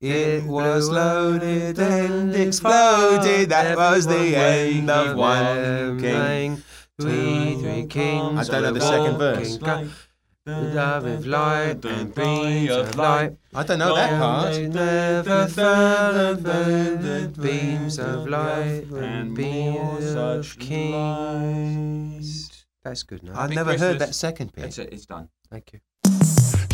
It 0.00 0.44
was 0.44 0.90
loaded 0.90 1.78
and 1.78 2.34
exploded. 2.34 3.48
That 3.48 3.76
was 3.76 4.06
the 4.06 4.36
end 4.36 4.90
of 4.90 5.16
one 5.16 6.00
king. 6.00 6.62
We 6.98 7.56
three 7.60 7.86
kings. 7.88 8.38
I 8.38 8.44
don't 8.52 8.62
know 8.62 8.72
the 8.72 8.80
second 8.80 9.18
verse. 9.18 9.58
Love 10.46 11.06
of 11.06 11.26
light 11.26 11.82
and 11.86 12.14
beams 12.14 12.70
of 12.70 12.94
light. 12.96 13.32
I 13.54 13.62
don't 13.62 13.78
know 13.78 13.94
that 13.94 14.20
part. 14.20 14.52
They 14.52 14.68
never 14.68 15.48
fell 15.48 16.32
of 16.32 16.42
the 16.42 17.32
beams 17.40 17.98
of 17.98 18.28
light 18.28 18.84
and 18.92 19.34
beams 19.34 20.14
of 20.14 20.58
kings. 20.58 22.66
That's 22.84 23.02
good 23.04 23.22
now. 23.22 23.40
I've 23.40 23.54
never 23.54 23.78
heard 23.78 24.00
that 24.00 24.14
second 24.14 24.52
bit. 24.52 24.66
It's, 24.66 24.78
it's 24.78 25.06
done. 25.06 25.30
Thank 25.50 25.72
you. 25.72 25.80